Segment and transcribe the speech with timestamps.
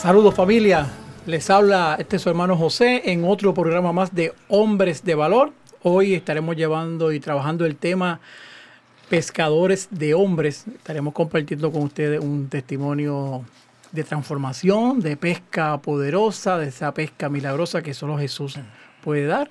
[0.00, 0.86] Saludos familia,
[1.26, 5.52] les habla este su hermano José en otro programa más de Hombres de Valor.
[5.82, 8.20] Hoy estaremos llevando y trabajando el tema
[9.08, 10.66] pescadores de hombres.
[10.68, 13.44] Estaremos compartiendo con ustedes un testimonio
[13.92, 18.58] de transformación, de pesca poderosa, de esa pesca milagrosa que solo Jesús
[19.02, 19.50] puede dar,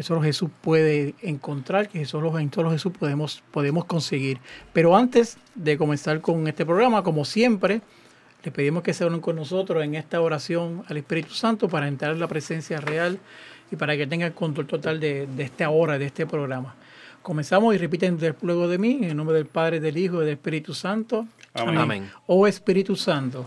[0.00, 4.38] solo Jesús puede encontrar, que solo en solo Jesús podemos, podemos conseguir.
[4.72, 7.82] Pero antes de comenzar con este programa, como siempre,
[8.44, 12.12] le pedimos que se unan con nosotros en esta oración al Espíritu Santo para entrar
[12.12, 13.18] en la presencia real
[13.70, 16.74] y para que tenga el control total de, de esta hora, de este programa.
[17.22, 20.34] Comenzamos y repiten luego de mí, en el nombre del Padre, del Hijo y del
[20.34, 21.26] Espíritu Santo.
[21.54, 21.78] Amén.
[21.78, 22.10] Amén.
[22.26, 23.46] Oh Espíritu Santo.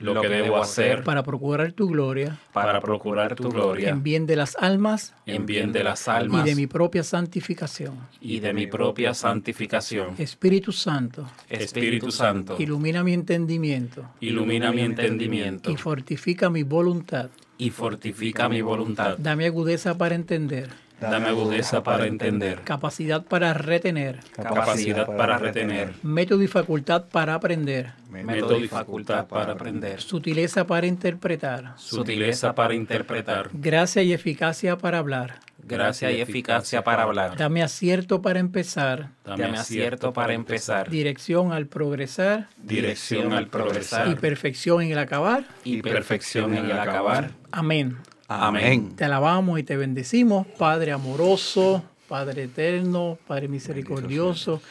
[0.00, 4.36] lo que debo hacer para procurar tu gloria, para procurar tu gloria, en bien de
[4.36, 8.66] las almas, en bien de las almas, y de mi propia santificación, y de mi
[8.66, 10.14] propia santificación.
[10.18, 17.70] Espíritu Santo, Espíritu Santo, ilumina mi entendimiento, ilumina mi entendimiento, y fortifica mi voluntad, y
[17.70, 19.18] fortifica mi voluntad.
[19.18, 22.60] Dame agudeza para entender Dame agudeza para entender.
[22.62, 24.20] Capacidad para retener.
[24.34, 25.94] Capacidad para retener.
[26.02, 27.92] Método y facultad para aprender.
[28.10, 30.00] Método y facultad para aprender.
[30.00, 31.74] Sutileza para interpretar.
[31.76, 33.48] Sutileza para interpretar.
[33.52, 35.40] Gracia y eficacia para hablar.
[35.62, 37.36] Gracia y eficacia para hablar.
[37.36, 39.10] Dame acierto para empezar.
[39.24, 40.90] Dame acierto para empezar.
[40.90, 42.48] Dirección al progresar.
[42.56, 44.08] Dirección al progresar.
[44.08, 45.44] Y perfección en el acabar.
[45.64, 47.30] Y perfección en el acabar.
[47.52, 47.98] Amén.
[48.32, 48.94] Amén.
[48.94, 54.62] Te alabamos y te bendecimos, Padre amoroso, Padre eterno, Padre misericordioso.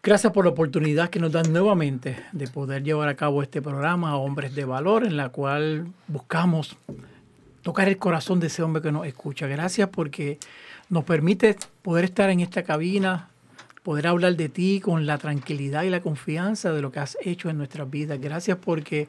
[0.00, 4.16] Gracias por la oportunidad que nos dan nuevamente de poder llevar a cabo este programa
[4.16, 6.76] Hombres de Valor, en la cual buscamos
[7.62, 9.48] tocar el corazón de ese hombre que nos escucha.
[9.48, 10.38] Gracias porque
[10.88, 13.28] nos permite poder estar en esta cabina,
[13.82, 17.48] poder hablar de ti con la tranquilidad y la confianza de lo que has hecho
[17.50, 18.20] en nuestras vidas.
[18.20, 19.08] Gracias porque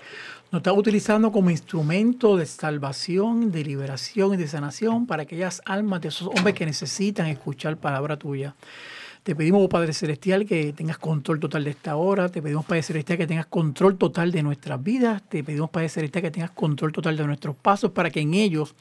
[0.52, 6.02] nos estás utilizando como instrumento de salvación, de liberación y de sanación para aquellas almas
[6.02, 8.56] de esos hombres que necesitan escuchar palabra tuya.
[9.24, 12.30] Te pedimos, Padre Celestial, que tengas control total de esta hora.
[12.30, 15.22] Te pedimos, Padre Celestial, que tengas control total de nuestras vidas.
[15.28, 18.76] Te pedimos, Padre Celestial, que tengas control total de nuestros pasos para que en ellos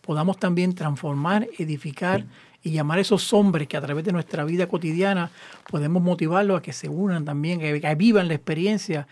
[0.00, 2.24] podamos también transformar, edificar
[2.62, 5.30] y llamar a esos hombres que a través de nuestra vida cotidiana
[5.70, 9.06] podemos motivarlos a que se unan también, que vivan la experiencia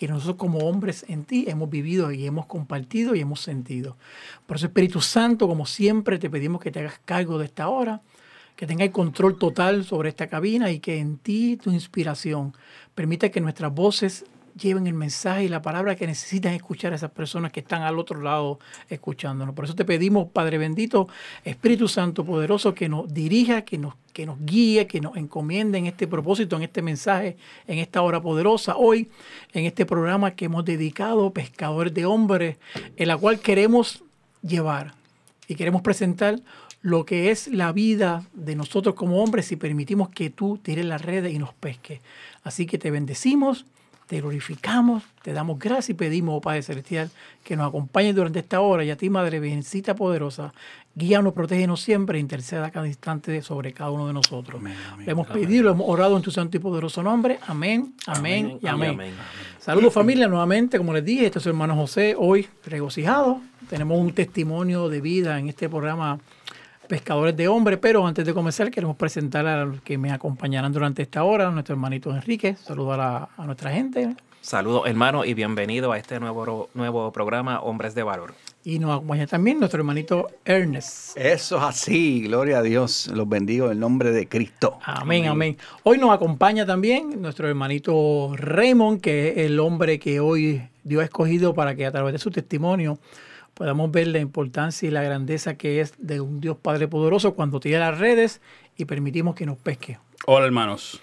[0.00, 3.98] que nosotros como hombres en ti hemos vivido y hemos compartido y hemos sentido.
[4.46, 8.00] Por eso Espíritu Santo, como siempre, te pedimos que te hagas cargo de esta hora,
[8.56, 12.54] que tengas control total sobre esta cabina y que en ti tu inspiración
[12.94, 14.24] permita que nuestras voces
[14.58, 17.98] lleven el mensaje y la palabra que necesitan escuchar a esas personas que están al
[17.98, 19.54] otro lado escuchándonos.
[19.54, 21.08] Por eso te pedimos, Padre bendito,
[21.44, 25.86] Espíritu Santo poderoso, que nos dirija, que nos, que nos guíe, que nos encomiende en
[25.86, 29.08] este propósito, en este mensaje, en esta hora poderosa, hoy,
[29.52, 32.56] en este programa que hemos dedicado, Pescadores de Hombres,
[32.96, 34.02] en la cual queremos
[34.42, 34.94] llevar
[35.48, 36.40] y queremos presentar
[36.82, 40.98] lo que es la vida de nosotros como hombres si permitimos que tú tires la
[40.98, 42.00] red y nos pesques.
[42.42, 43.66] Así que te bendecimos
[44.10, 47.12] te glorificamos, te damos gracias y pedimos, oh Padre Celestial,
[47.44, 50.52] que nos acompañes durante esta hora y a ti, Madre Biencita Poderosa,
[50.96, 54.60] guíanos, protégenos siempre e interceda cada instante sobre cada uno de nosotros.
[54.98, 57.38] Le hemos pedido, lo hemos orado en tu santo y poderoso nombre.
[57.46, 58.98] Amén, amén, y amén.
[59.60, 63.40] Saludos familia nuevamente, como les dije, este es su hermano José, hoy regocijado.
[63.68, 66.18] Tenemos un testimonio de vida en este programa
[66.90, 71.02] pescadores de hombres, pero antes de comenzar queremos presentar a los que me acompañarán durante
[71.02, 74.16] esta hora, a nuestro hermanito Enrique, saludar a, a nuestra gente.
[74.40, 78.34] Saludos hermano y bienvenido a este nuevo, nuevo programa Hombres de Valor.
[78.64, 81.16] Y nos acompaña también nuestro hermanito Ernest.
[81.16, 84.80] Eso es así, gloria a Dios, los bendigo en el nombre de Cristo.
[84.82, 85.58] Amén, amén.
[85.84, 91.04] Hoy nos acompaña también nuestro hermanito Raymond, que es el hombre que hoy Dios ha
[91.04, 92.98] escogido para que a través de su testimonio
[93.54, 97.60] podamos ver la importancia y la grandeza que es de un Dios Padre poderoso cuando
[97.60, 98.40] tira las redes
[98.76, 99.98] y permitimos que nos pesque.
[100.26, 101.00] Hola hermanos.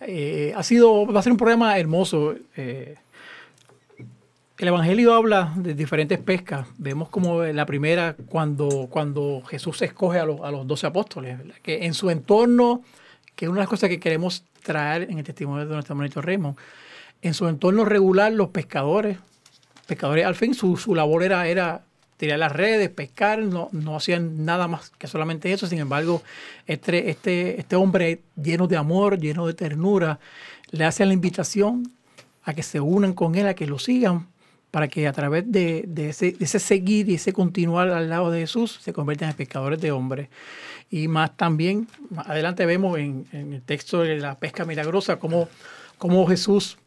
[0.00, 2.34] Eh, ha sido, va a ser un programa hermoso.
[2.56, 2.96] eh,
[4.58, 6.66] el Evangelio habla de diferentes pescas.
[6.78, 11.56] Vemos como la primera, cuando, cuando Jesús escoge a los, a los 12 apóstoles, ¿verdad?
[11.62, 12.82] que en su entorno,
[13.34, 16.22] que es una de las cosas que queremos traer en el testimonio de nuestro hermanito
[16.22, 16.56] Raymond,
[17.20, 19.18] en su entorno regular, los pescadores,
[19.86, 21.82] pescadores al fin, su, su labor era, era
[22.16, 25.66] tirar las redes, pescar, no, no hacían nada más que solamente eso.
[25.66, 26.22] Sin embargo,
[26.66, 30.18] este, este, este hombre lleno de amor, lleno de ternura,
[30.70, 31.92] le hace la invitación
[32.42, 34.28] a que se unan con él, a que lo sigan,
[34.70, 38.30] para que a través de, de ese, de ese seguir y ese continuar al lado
[38.30, 40.28] de Jesús se conviertan en pescadores de hombres.
[40.90, 45.48] Y más también, más adelante vemos en, en el texto de la pesca milagrosa cómo,
[45.98, 46.78] cómo Jesús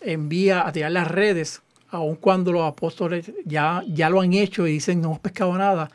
[0.00, 4.72] envía a tirar las redes, aun cuando los apóstoles ya, ya lo han hecho y
[4.72, 5.90] dicen no hemos pescado nada,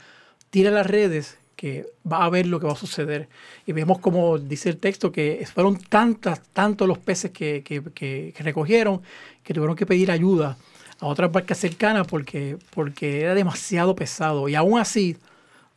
[0.50, 3.28] tira las redes que va a ver lo que va a suceder.
[3.66, 8.34] Y vemos como dice el texto que fueron tantas, tantos los peces que, que- que-
[8.40, 9.02] recogieron
[9.44, 10.56] que tuvieron que pedir ayuda
[11.00, 14.48] a otras barcas cercanas porque, porque era demasiado pesado.
[14.50, 15.18] Y aún así,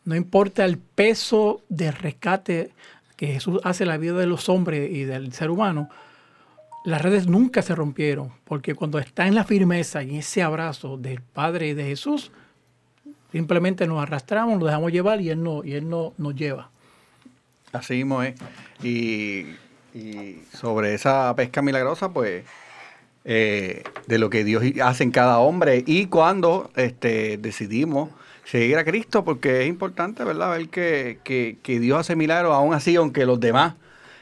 [0.04, 2.70] no importa el peso de rescate
[3.16, 5.88] que Jesús hace en la vida de los hombres y del ser humano,
[6.84, 10.96] las redes nunca se rompieron, porque cuando está en la firmeza y en ese abrazo
[10.96, 12.32] del Padre y de Jesús,
[13.32, 16.70] simplemente nos arrastramos, nos dejamos llevar y Él, no, y él no, nos lleva.
[17.72, 18.22] Así mismo
[18.82, 19.56] y
[20.52, 22.44] sobre esa pesca milagrosa, pues,
[23.24, 28.08] eh, de lo que Dios hace en cada hombre y cuando este, decidimos
[28.44, 30.50] seguir a Cristo, porque es importante, ¿verdad?
[30.50, 33.74] Ver que, que, que Dios hace milagros, aún así, aunque los demás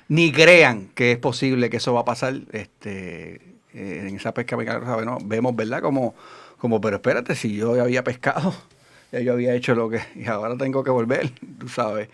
[0.08, 3.36] ni crean que es posible que eso va a pasar, este,
[3.74, 5.82] eh, en esa pesca milagrosa, bueno, vemos, ¿verdad?
[5.82, 6.14] Como,
[6.58, 8.54] como, pero espérate, si yo había pescado,
[9.12, 12.08] yo había hecho lo que, y ahora tengo que volver, tú sabes.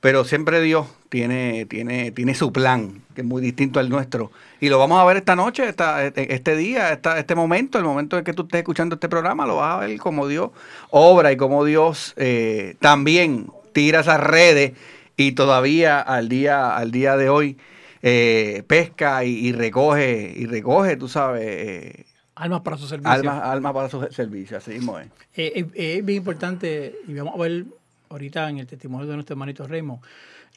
[0.00, 4.30] Pero siempre Dios tiene, tiene, tiene su plan, que es muy distinto al nuestro.
[4.60, 7.84] Y lo vamos a ver esta noche, esta, este, este día, esta, este momento, el
[7.84, 10.50] momento en que tú estés escuchando este programa, lo vas a ver como Dios
[10.90, 14.72] obra y como Dios eh, también tira esas redes
[15.16, 17.56] y todavía al día, al día de hoy
[18.02, 23.10] eh, pesca y, y recoge, y recoge, tú sabes, eh, Almas para su servicio.
[23.10, 25.06] almas alma para su servicio, así mismo es.
[25.34, 27.64] Eh, eh, es bien importante, y vamos a ver
[28.10, 30.02] ahorita en el testimonio de nuestro hermanito Raymond.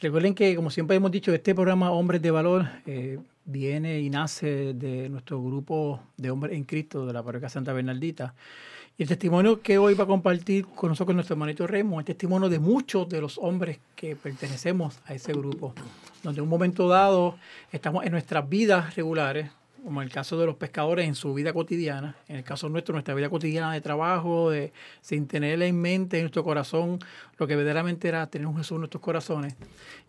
[0.01, 4.73] Recuerden que, como siempre hemos dicho, este programa Hombres de Valor eh, viene y nace
[4.73, 8.33] de nuestro grupo de hombres en Cristo de la parroquia Santa Bernardita.
[8.99, 12.49] Y el testimonio que hoy va a compartir con nosotros nuestro hermanito Raymond es testimonio
[12.49, 15.73] de muchos de los hombres que pertenecemos a ese grupo,
[16.21, 17.37] donde en un momento dado
[17.71, 19.51] estamos en nuestras vidas regulares,
[19.85, 22.91] como en el caso de los pescadores en su vida cotidiana, en el caso nuestro,
[22.91, 26.99] nuestra vida cotidiana de trabajo, de, sin tener en mente en nuestro corazón
[27.37, 29.55] lo que verdaderamente era tener un Jesús en nuestros corazones.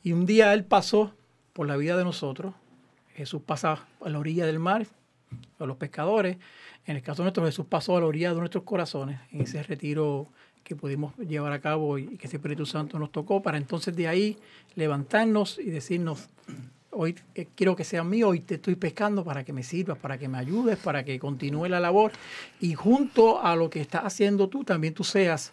[0.03, 1.15] Y un día Él pasó
[1.53, 2.55] por la vida de nosotros,
[3.15, 4.85] Jesús pasa a la orilla del mar,
[5.61, 6.39] a los pescadores,
[6.87, 10.29] en el caso nuestro Jesús pasó a la orilla de nuestros corazones, en ese retiro
[10.65, 14.09] que pudimos llevar a cabo y que ese Espíritu Santo nos tocó, para entonces de
[14.09, 14.39] ahí
[14.77, 16.29] levantarnos y decirnos,
[16.91, 20.19] hoy eh, quiero que sea mío, hoy te estoy pescando para que me sirvas, para
[20.19, 22.13] que me ayudes, para que continúe la labor.
[22.61, 25.53] Y junto a lo que estás haciendo tú, también tú seas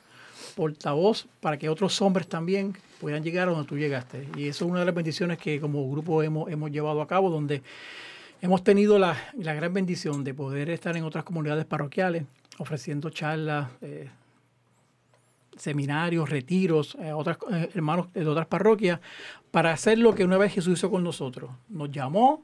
[0.55, 4.27] portavoz para que otros hombres también puedan llegar a donde tú llegaste.
[4.35, 7.29] Y eso es una de las bendiciones que como grupo hemos, hemos llevado a cabo,
[7.29, 7.61] donde
[8.41, 12.23] hemos tenido la, gran bendición de poder estar en otras comunidades parroquiales,
[12.57, 14.09] ofreciendo charlas, eh,
[15.57, 18.99] seminarios, retiros, eh, otras, eh, hermanos de otras parroquias,
[19.51, 21.51] para hacer lo que una vez Jesús hizo con nosotros.
[21.69, 22.43] Nos llamó,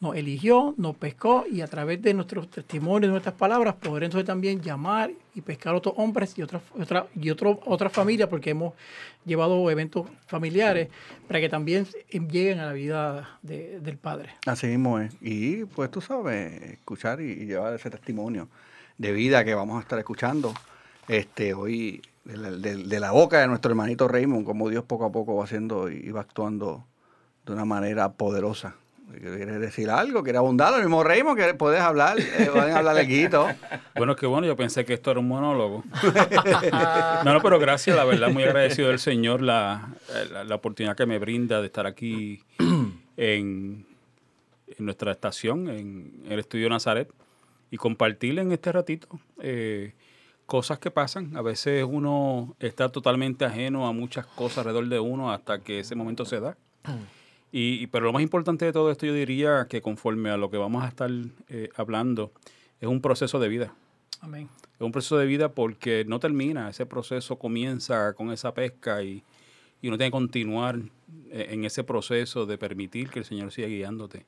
[0.00, 4.60] nos eligió, nos pescó y a través de nuestros testimonios, nuestras palabras, poder entonces también
[4.60, 8.74] llamar y pescar a otros hombres y otras otra, y otras familias, porque hemos
[9.24, 10.88] llevado eventos familiares
[11.26, 14.30] para que también lleguen a la vida de- del Padre.
[14.46, 15.14] Así mismo es.
[15.20, 18.48] Y pues tú sabes, escuchar y, llevar ese testimonio
[18.98, 20.52] de vida que vamos a estar escuchando
[21.08, 25.44] este hoy de la boca de nuestro hermanito Raymond, como Dios poco a poco va
[25.44, 26.84] haciendo y va actuando
[27.44, 28.76] de una manera poderosa.
[29.10, 30.22] ¿Quieres decir algo?
[30.22, 30.72] ¿Quieres abundar?
[30.72, 33.48] Lo mismo Raymond, que puedes hablar, eh, pueden hablar guito.
[33.96, 35.84] Bueno, qué bueno, yo pensé que esto era un monólogo.
[37.24, 39.94] no, no, pero gracias, la verdad, muy agradecido del Señor la,
[40.32, 42.42] la, la oportunidad que me brinda de estar aquí
[43.16, 43.86] en,
[44.66, 47.08] en nuestra estación, en el Estudio Nazaret,
[47.70, 49.08] y compartir en este ratito
[49.40, 49.94] eh,
[50.46, 51.36] cosas que pasan.
[51.36, 55.94] A veces uno está totalmente ajeno a muchas cosas alrededor de uno hasta que ese
[55.94, 56.56] momento se da.
[57.56, 60.56] Y, pero lo más importante de todo esto, yo diría que conforme a lo que
[60.56, 61.08] vamos a estar
[61.48, 62.32] eh, hablando,
[62.80, 63.72] es un proceso de vida.
[64.20, 64.48] Amén.
[64.74, 69.22] Es un proceso de vida porque no termina, ese proceso comienza con esa pesca y,
[69.80, 70.80] y uno tiene que continuar
[71.30, 74.26] eh, en ese proceso de permitir que el Señor siga guiándote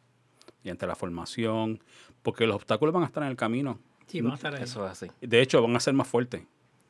[0.62, 1.83] y ante la formación,
[2.23, 3.80] porque los obstáculos van a estar en el camino.
[4.06, 4.62] Sí, vamos a estar ahí.
[4.62, 5.11] Eso es así.
[5.21, 6.45] De hecho, van a ser más fuertes.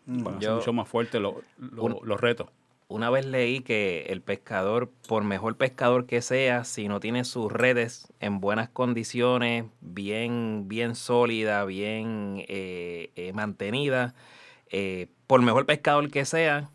[0.04, 2.50] Van a ser mucho más fuertes los, los retos.
[2.88, 7.50] Una vez leí que el pescador, por mejor pescador que sea, si no tiene sus
[7.50, 14.14] redes en buenas condiciones, bien, bien sólida, bien eh, eh, mantenida,
[14.70, 16.70] eh, por mejor pescador que sea,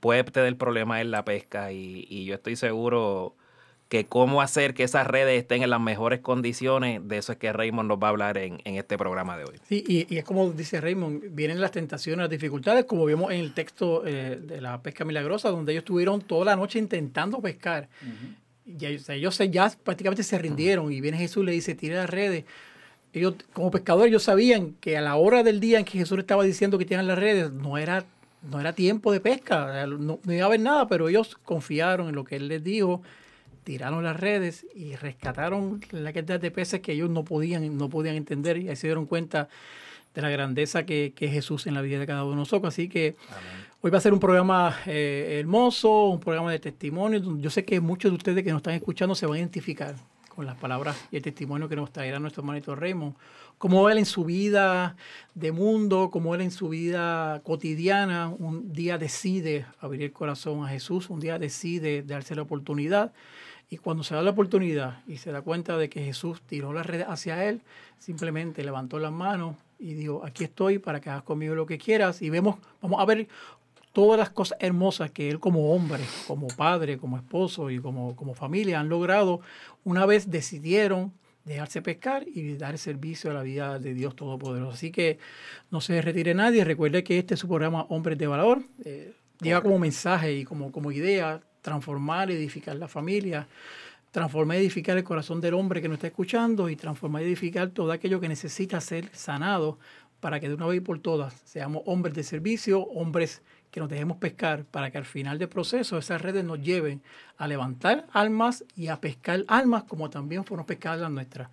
[0.00, 1.72] puede tener problemas en la pesca.
[1.72, 3.36] Y yo estoy seguro
[3.88, 7.52] que cómo hacer que esas redes estén en las mejores condiciones, de eso es que
[7.52, 9.54] Raymond nos va a hablar en, en este programa de hoy.
[9.66, 13.40] Sí, y, y es como dice Raymond, vienen las tentaciones, las dificultades, como vimos en
[13.40, 17.88] el texto eh, de la pesca milagrosa, donde ellos estuvieron toda la noche intentando pescar.
[18.66, 21.52] Y ellos, o sea, ellos se- ya prácticamente se rindieron y viene Jesús y le
[21.52, 22.44] dice, tira las redes.
[23.14, 26.44] Ellos, como pescadores, ellos sabían que a la hora del día en que Jesús estaba
[26.44, 28.04] diciendo que tiran las redes, no era,
[28.50, 32.14] no era tiempo de pesca, no, no iba a haber nada, pero ellos confiaron en
[32.14, 33.00] lo que Él les dijo,
[33.68, 38.16] tiraron las redes y rescataron la cantidad de peces que ellos no podían, no podían
[38.16, 39.50] entender y ahí se dieron cuenta
[40.14, 42.72] de la grandeza que, que es Jesús en la vida de cada uno de nosotros.
[42.72, 43.16] Así que
[43.82, 47.20] hoy va a ser un programa eh, hermoso, un programa de testimonio.
[47.36, 49.96] Yo sé que muchos de ustedes que nos están escuchando se van a identificar
[50.38, 53.16] con las palabras y el testimonio que nos traerá nuestro hermanito Raymond.
[53.58, 54.94] Cómo él en su vida
[55.34, 60.68] de mundo, cómo él en su vida cotidiana, un día decide abrir el corazón a
[60.68, 63.12] Jesús, un día decide darse la oportunidad.
[63.68, 66.84] Y cuando se da la oportunidad y se da cuenta de que Jesús tiró la
[66.84, 67.60] red hacia él,
[67.98, 72.22] simplemente levantó las manos y dijo, aquí estoy para que hagas conmigo lo que quieras.
[72.22, 73.26] Y vemos, vamos a ver
[73.92, 78.34] todas las cosas hermosas que él como hombre, como padre, como esposo y como, como
[78.34, 79.40] familia han logrado
[79.84, 81.12] una vez decidieron
[81.44, 84.72] dejarse pescar y dar servicio a la vida de Dios Todopoderoso.
[84.72, 85.18] Así que
[85.70, 86.62] no se retire nadie.
[86.62, 88.62] Recuerde que este es su programa Hombres de Valor.
[88.84, 93.48] Eh, lleva como mensaje y como, como idea transformar, edificar la familia,
[94.10, 97.70] transformar y edificar el corazón del hombre que nos está escuchando y transformar y edificar
[97.70, 99.78] todo aquello que necesita ser sanado
[100.20, 103.88] para que de una vez y por todas seamos hombres de servicio, hombres que nos
[103.88, 107.02] dejemos pescar para que al final del proceso esas redes nos lleven
[107.36, 111.48] a levantar almas y a pescar almas como también fueron pescadas las nuestras.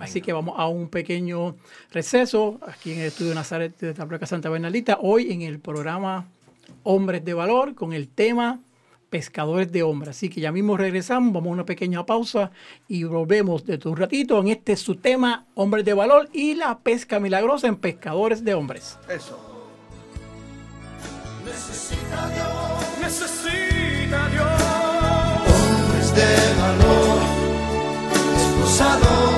[0.00, 1.56] Así que vamos a un pequeño
[1.90, 6.26] receso aquí en el estudio Nazaret de la Placa Santa Bernalita, hoy en el programa
[6.82, 8.60] Hombres de Valor con el tema
[9.10, 10.10] Pescadores de Hombres.
[10.16, 12.50] Así que ya mismo regresamos, vamos a una pequeña pausa
[12.88, 17.20] y volvemos de un ratito en este su tema Hombres de Valor y la pesca
[17.20, 18.98] milagrosa en Pescadores de Hombres.
[19.08, 19.47] Eso.
[21.48, 24.62] Necesita Dios, necesita Dios.
[25.48, 27.20] hombres de valor,
[28.36, 29.37] esposados,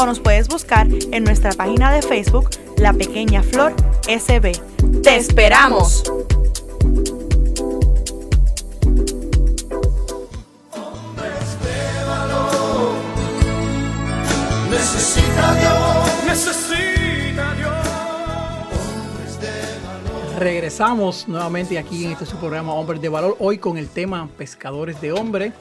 [0.00, 3.74] o nos puedes buscar en nuestra página de Facebook La Pequeña Flor
[4.08, 4.52] SB.
[5.02, 6.04] ¡Te esperamos!
[20.38, 24.98] Regresamos nuevamente aquí en este su programa Hombres de Valor, hoy con el tema Pescadores
[25.02, 25.52] de Hombres.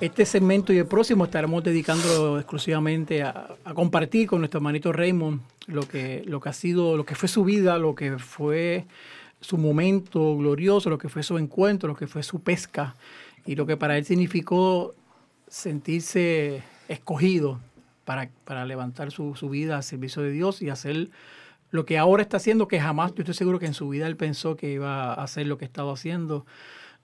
[0.00, 5.82] Este segmento y el próximo estaremos dedicándolo exclusivamente a, compartir con nuestro hermanito Raymond lo
[5.82, 8.86] que, lo que ha sido, lo que fue su vida, lo que fue
[9.40, 12.94] su momento glorioso, lo que fue su encuentro, lo que fue su pesca
[13.44, 14.94] y lo que para él significó
[15.48, 17.58] sentirse escogido
[18.04, 21.10] para, para levantar su, su vida al servicio de Dios y hacer
[21.72, 24.16] lo que ahora está haciendo, que jamás, yo estoy seguro que en su vida él
[24.16, 26.46] pensó que iba a hacer lo que estaba haciendo,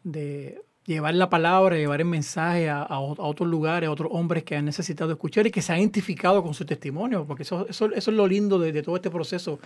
[0.04, 4.56] de llevar la palabra, llevar el mensaje a, a otros lugares, a otros hombres que
[4.56, 8.10] han necesitado escuchar y que se han identificado con su testimonio, porque eso, eso, eso
[8.10, 9.58] es lo lindo de, todo este proceso.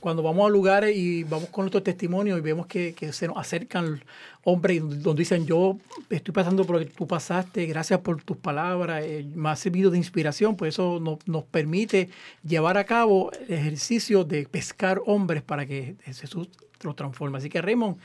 [0.00, 3.38] Cuando vamos a lugares y vamos con nuestro testimonio y vemos que, que se nos
[3.38, 4.04] acercan
[4.44, 5.78] hombres donde dicen, yo
[6.10, 9.90] estoy pasando por lo que tú pasaste, gracias por tus palabras, eh, me ha servido
[9.90, 12.10] de inspiración, pues eso nos, nos permite
[12.46, 16.48] llevar a cabo el ejercicio de pescar hombres para que Jesús
[16.82, 17.38] los transforme.
[17.38, 17.96] Así que Raymond,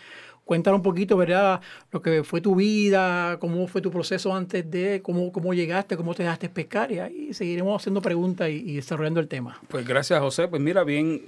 [0.51, 1.61] cuéntanos un poquito, ¿verdad?
[1.93, 6.13] Lo que fue tu vida, cómo fue tu proceso antes de, cómo, cómo llegaste, cómo
[6.13, 9.57] te dejaste pescar y ahí seguiremos haciendo preguntas y, y desarrollando el tema.
[9.69, 10.49] Pues gracias, José.
[10.49, 11.21] Pues mira, bien,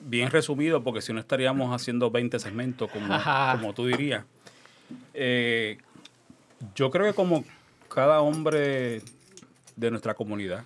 [0.00, 3.06] bien resumido, porque si no estaríamos haciendo 20 segmentos, como,
[3.52, 4.24] como tú dirías.
[5.14, 5.78] Eh,
[6.74, 7.44] yo creo que como
[7.88, 9.02] cada hombre
[9.76, 10.64] de nuestra comunidad,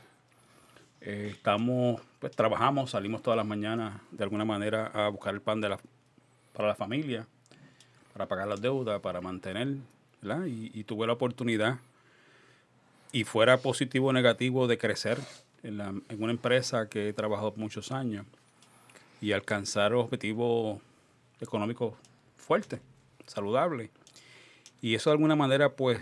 [1.02, 5.60] eh, estamos, pues trabajamos, salimos todas las mañanas de alguna manera a buscar el pan
[5.60, 5.78] de la,
[6.54, 7.26] para la familia,
[8.12, 9.76] para pagar las deudas, para mantener.
[10.46, 11.80] Y, tuve la oportunidad,
[13.10, 15.18] y fuera positivo o negativo, de crecer
[15.62, 18.24] en, la- en una empresa que he trabajado muchos años
[19.20, 20.80] y alcanzar objetivos
[21.40, 21.94] económicos
[22.36, 22.80] fuertes,
[23.26, 23.90] saludables.
[24.80, 26.00] Y eso de alguna manera, pues,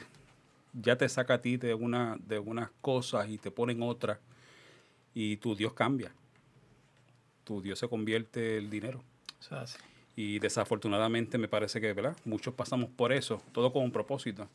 [0.74, 4.18] ya te saca a ti de, una, de unas cosas y te pone en otras.
[5.14, 6.12] Y tu Dios cambia.
[7.44, 9.02] Tu Dios se convierte en dinero.
[10.16, 12.16] Y desafortunadamente me parece que, ¿verdad?
[12.24, 14.48] Muchos pasamos por eso, todo con un propósito.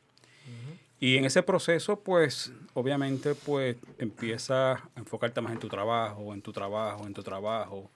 [0.99, 6.41] Y en ese proceso, pues, obviamente, pues, empiezas a enfocarte más en tu trabajo, en
[6.41, 7.89] tu trabajo, en tu trabajo,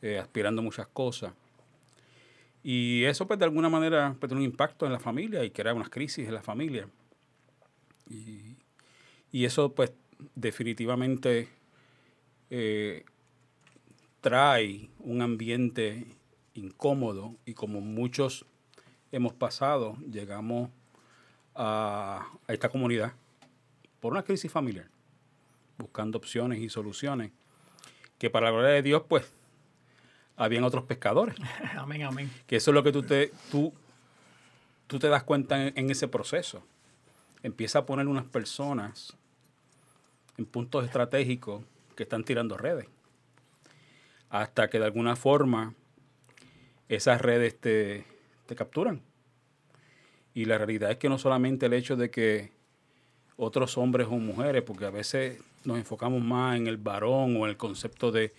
[0.00, 1.32] eh, aspirando muchas cosas.
[2.64, 5.74] Y eso, pues, de alguna manera, pues, tiene un impacto en la familia y crea
[5.74, 6.88] unas crisis en la familia.
[8.10, 8.56] Y,
[9.30, 9.92] y eso, pues,
[10.34, 11.48] definitivamente
[12.50, 13.04] eh,
[14.20, 16.06] trae un ambiente
[16.54, 18.44] incómodo y como muchos
[19.10, 20.70] hemos pasado, llegamos
[21.54, 23.12] a, a esta comunidad
[24.00, 24.88] por una crisis familiar,
[25.78, 27.30] buscando opciones y soluciones,
[28.18, 29.32] que para la gloria de Dios, pues,
[30.36, 31.36] habían otros pescadores,
[31.76, 32.30] amén, amén.
[32.46, 33.72] que eso es lo que tú te, tú,
[34.86, 36.64] tú te das cuenta en, en ese proceso.
[37.42, 39.16] Empieza a poner unas personas
[40.36, 41.62] en puntos estratégicos
[41.94, 42.88] que están tirando redes,
[44.30, 45.74] hasta que de alguna forma
[46.96, 48.04] esas redes te,
[48.46, 49.02] te capturan.
[50.34, 52.52] Y la realidad es que no solamente el hecho de que
[53.36, 57.50] otros hombres o mujeres, porque a veces nos enfocamos más en el varón o en
[57.50, 58.32] el concepto de,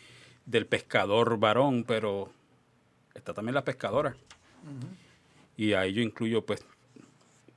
[0.46, 2.32] del pescador varón, pero
[3.14, 4.16] está también la pescadora.
[5.58, 6.66] Y ahí yo incluyo, pues,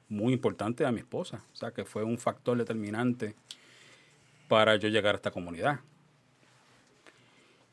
[0.09, 1.43] muy importante a mi esposa.
[1.53, 3.35] O sea, que fue un factor determinante
[4.49, 5.81] para yo llegar a esta comunidad.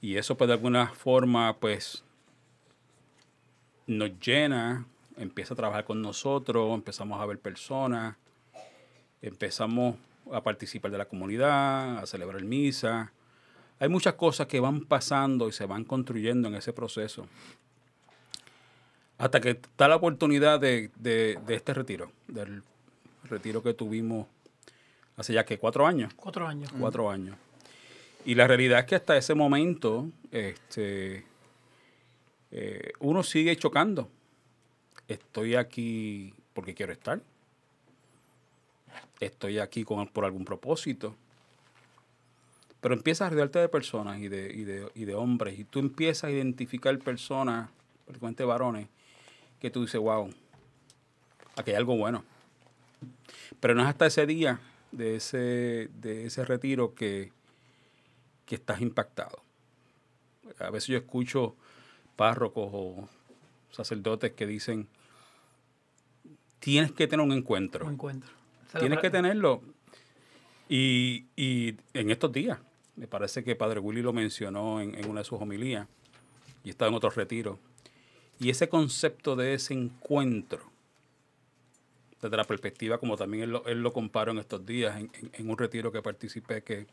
[0.01, 2.03] Y eso, pues, de alguna forma, pues,
[3.87, 4.85] nos llena,
[5.17, 8.15] empieza a trabajar con nosotros, empezamos a ver personas,
[9.21, 9.95] empezamos
[10.31, 13.11] a participar de la comunidad, a celebrar misa.
[13.79, 17.27] Hay muchas cosas que van pasando y se van construyendo en ese proceso.
[19.17, 22.63] Hasta que está la oportunidad de, de- de este retiro, del
[23.25, 24.27] retiro que tuvimos
[25.15, 26.71] hace ya que cuatro años Cuatro años.
[26.79, 27.37] cuatro años.
[28.25, 31.25] Y la realidad es que hasta ese momento este,
[32.55, 34.11] eh, uno sigue chocando.
[35.07, 37.19] Estoy aquí porque quiero estar.
[39.19, 41.15] Estoy aquí por algún propósito.
[42.79, 45.57] Pero empiezas a rodearte de personas y de, y, de, y de hombres.
[45.57, 47.71] Y tú empiezas a identificar personas,
[48.05, 48.87] frecuentemente varones,
[49.59, 50.29] que tú dices, wow,
[51.55, 52.23] aquí hay algo bueno.
[53.59, 54.59] Pero no es hasta ese día
[54.91, 57.31] de ese, de ese retiro que,
[58.45, 59.41] que estás impactado.
[60.59, 61.55] A veces yo escucho
[62.15, 63.09] párrocos o
[63.71, 64.87] sacerdotes que dicen,
[66.59, 67.85] tienes que tener un encuentro.
[67.85, 68.31] Un encuentro.
[68.79, 69.61] Tienes que tenerlo.
[70.69, 72.59] Y, y en estos días,
[72.95, 75.87] me parece que Padre Willy lo mencionó en, en una de sus homilías,
[76.63, 77.57] y estaba en otros retiros.
[78.39, 80.63] Y ese concepto de ese encuentro,
[82.21, 85.31] desde la perspectiva, como también él lo, él lo comparó en estos días, en, en-
[85.33, 86.87] en un retiro que participé, que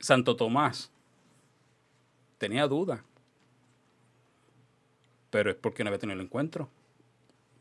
[0.00, 0.90] Santo Tomás
[2.38, 3.02] tenía dudas,
[5.32, 6.68] pero es porque no había tenido el encuentro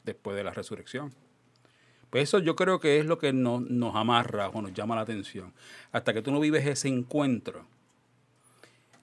[0.03, 1.11] después de la resurrección.
[2.11, 5.01] Pues eso yo creo que es lo que nos, nos amarra o nos llama la
[5.01, 5.53] atención.
[5.93, 7.65] Hasta que tú no vives ese encuentro,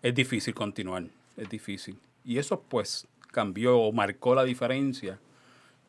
[0.02, 1.04] es difícil continuar,
[1.36, 1.98] es difícil.
[2.24, 5.18] Y eso pues cambió o marcó la diferencia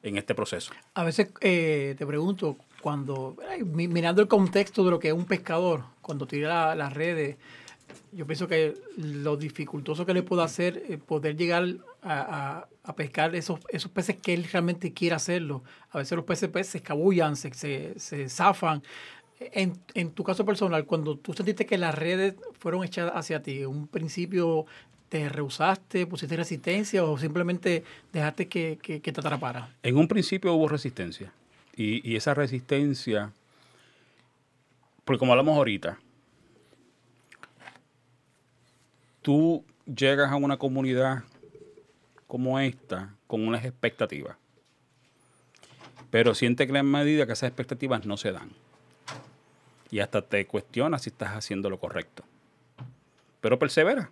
[0.02, 0.72] en este proceso.
[0.94, 5.84] A veces eh, te pregunto, cuando, mirando el contexto de lo que es un pescador,
[6.02, 7.36] cuando tira la- las redes,
[8.12, 11.65] yo pienso que lo dificultoso que le puede hacer eh, poder llegar
[12.02, 15.63] a, a- a pescar esos, esos peces que él realmente quiere hacerlo.
[15.91, 18.82] A veces los peces pues, se escabullan, se, se, se zafan.
[19.39, 23.60] En, en tu caso personal, cuando tú sentiste que las redes fueron echadas hacia ti,
[23.60, 24.65] ¿en un principio
[25.08, 29.69] te rehusaste, pusiste resistencia o simplemente dejaste que, que, que te atrapara?
[29.84, 31.32] En un principio hubo resistencia.
[31.75, 33.32] Y, y esa resistencia,
[35.06, 35.99] porque como hablamos ahorita,
[39.21, 41.23] tú llegas a una comunidad
[42.27, 44.38] como esta, con unas expectativas.
[46.12, 48.51] Pero siente que en medida que esas expectativas no se dan.
[49.91, 52.23] Y hasta te cuestionas si estás haciendo lo correcto.
[53.41, 54.10] Pero persevera.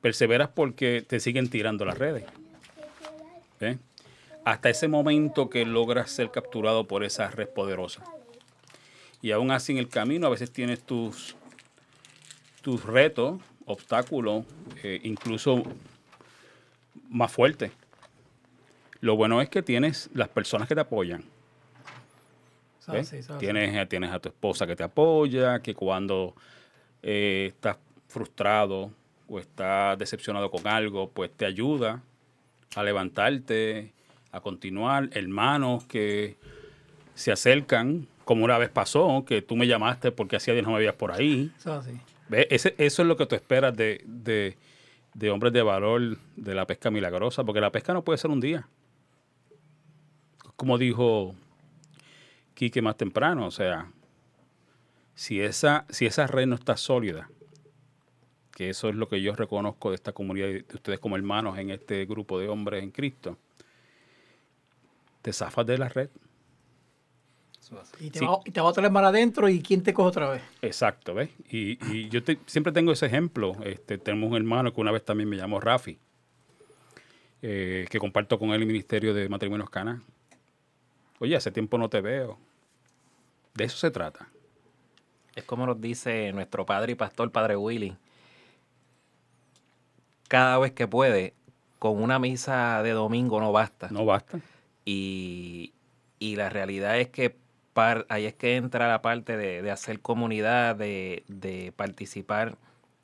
[0.00, 2.24] Perseveras porque te siguen tirando las redes.
[3.60, 3.78] ¿eh?
[4.44, 8.02] Hasta ese momento que logras ser capturado por esa red poderosa.
[9.22, 11.36] Y aún así en el camino a veces tienes tus,
[12.62, 14.44] tus retos, obstáculos,
[14.82, 15.62] eh, incluso
[17.08, 17.70] más fuertes.
[19.00, 21.24] Lo bueno es que tienes las personas que te apoyan.
[23.38, 26.34] Tienes, eh, tienes a tu esposa que te apoya, que cuando
[27.02, 27.76] eh, estás
[28.08, 28.90] frustrado
[29.28, 32.02] o estás decepcionado con algo, pues te ayuda
[32.74, 33.92] a levantarte,
[34.32, 35.08] a continuar.
[35.12, 36.36] Hermanos que
[37.14, 40.78] se acercan, como una vez pasó, que tú me llamaste porque hacía días no me
[40.78, 41.52] veías por ahí.
[42.30, 44.56] Ese- eso es lo que tú esperas de, de-
[45.14, 48.40] de hombres de valor de la pesca milagrosa, porque la pesca no puede ser un
[48.40, 48.68] día.
[50.56, 51.34] Como dijo
[52.54, 53.90] Quique más temprano, o sea,
[55.14, 57.30] si esa, si esa red no está sólida,
[58.52, 61.70] que eso es lo que yo reconozco de esta comunidad de ustedes como hermanos en
[61.70, 63.38] este grupo de hombres en Cristo,
[65.22, 66.10] te zafas de la red.
[68.00, 68.24] Y te, Sí.
[68.26, 70.42] va, y te va a traer mar adentro y quién te coge otra vez.
[70.62, 71.30] Exacto, ¿ves?
[71.50, 73.52] Y, y yo te- siempre tengo ese ejemplo.
[73.64, 75.98] Este, tenemos un hermano que una vez también me llamó Rafi,
[77.42, 80.02] eh, que comparto con él el Ministerio de Matrimonios Cana.
[81.20, 82.38] Oye, hace tiempo no te veo.
[83.54, 84.28] De eso se trata.
[85.36, 87.96] Es como nos dice nuestro padre y pastor, Padre Willy.
[90.28, 91.34] Cada vez que puede,
[91.78, 93.88] con una misa de domingo no basta.
[93.90, 94.38] No basta.
[94.84, 95.72] Y,
[96.18, 97.36] y la realidad es que
[97.72, 102.56] par- ahí es que entra la parte de, de hacer comunidad, de, de participar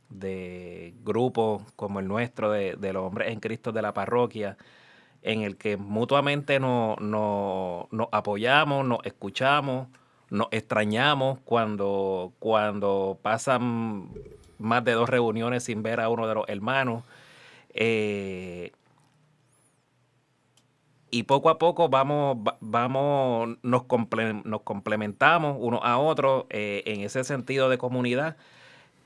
[0.08, 4.56] de grupos como el nuestro, de, de los hombres en Cristo de la parroquia,
[5.22, 6.98] en el que mutuamente nos,
[8.12, 9.88] apoyamos, nos escuchamos,
[10.30, 14.08] nos extrañamos cuando, cuando pasan
[14.58, 17.02] más de dos reuniones sin ver a uno de los hermanos.
[17.74, 18.72] Eh,
[21.10, 26.82] y poco a poco vamos, va- vamos nos, comple- nos complementamos unos a otros eh,
[26.86, 28.36] en ese sentido de comunidad.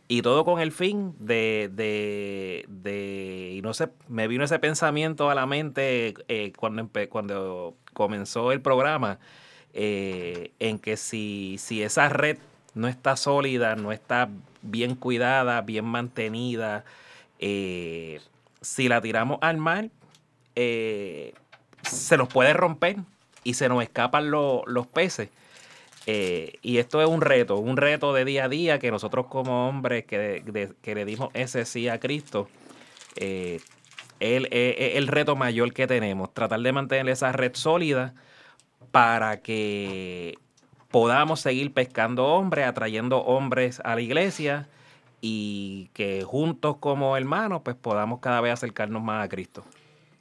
[0.08, 5.30] Y todo con el fin de, de, de- y no sé, me vino ese pensamiento
[5.30, 9.20] a la mente eh, cuando, cuando comenzó el programa,
[9.72, 12.38] eh, en que si, si esa red
[12.74, 14.28] no está sólida, no está
[14.62, 16.84] bien cuidada, bien mantenida,
[17.38, 18.20] eh,
[18.62, 19.90] si la tiramos al mar,
[21.90, 22.96] se nos puede romper
[23.44, 25.28] y se nos escapan lo- los peces.
[26.06, 29.68] Eh, y esto es un reto, un reto de día a día que nosotros como
[29.68, 30.42] hombres que,
[30.80, 32.48] que le dimos ese sí a Cristo,
[33.16, 33.60] eh,
[34.18, 38.14] el, eh, el reto mayor que tenemos, tratar de mantener esa red sólida
[38.90, 40.38] para que
[40.90, 44.68] podamos seguir pescando hombres, atrayendo hombres a la iglesia
[45.20, 49.64] y que juntos como hermanos pues podamos cada vez acercarnos más a Cristo.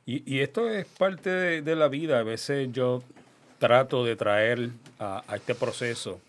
[0.09, 2.17] Y, y esto es parte de, de la vida.
[2.17, 3.03] A veces yo
[3.59, 6.19] trato de traer a, a este proceso,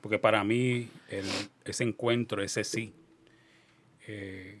[0.00, 1.26] porque para mí el-
[1.64, 2.92] ese encuentro, ese sí,
[4.06, 4.60] eh,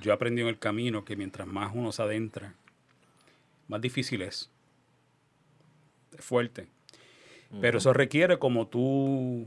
[0.00, 2.54] yo aprendí en el camino que mientras más uno se adentra,
[3.68, 4.48] más difícil es.
[6.16, 6.68] Es fuerte.
[7.60, 9.46] Pero eso requiere como tú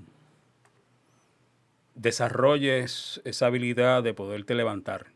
[1.96, 5.08] desarrolles esa habilidad de poderte levantar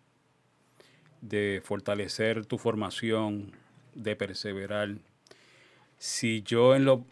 [1.22, 3.52] de fortalecer tu formación,
[3.96, 4.96] de perseverar.
[5.98, 7.04] Si yo en lo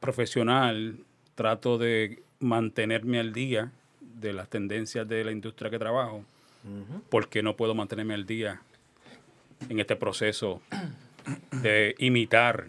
[0.00, 0.98] profesional
[1.34, 6.24] trato de mantenerme al día de las tendencias de la industria que trabajo,
[7.08, 8.60] ¿por qué no puedo mantenerme al día
[9.68, 10.60] en este proceso
[11.50, 12.66] de imitar,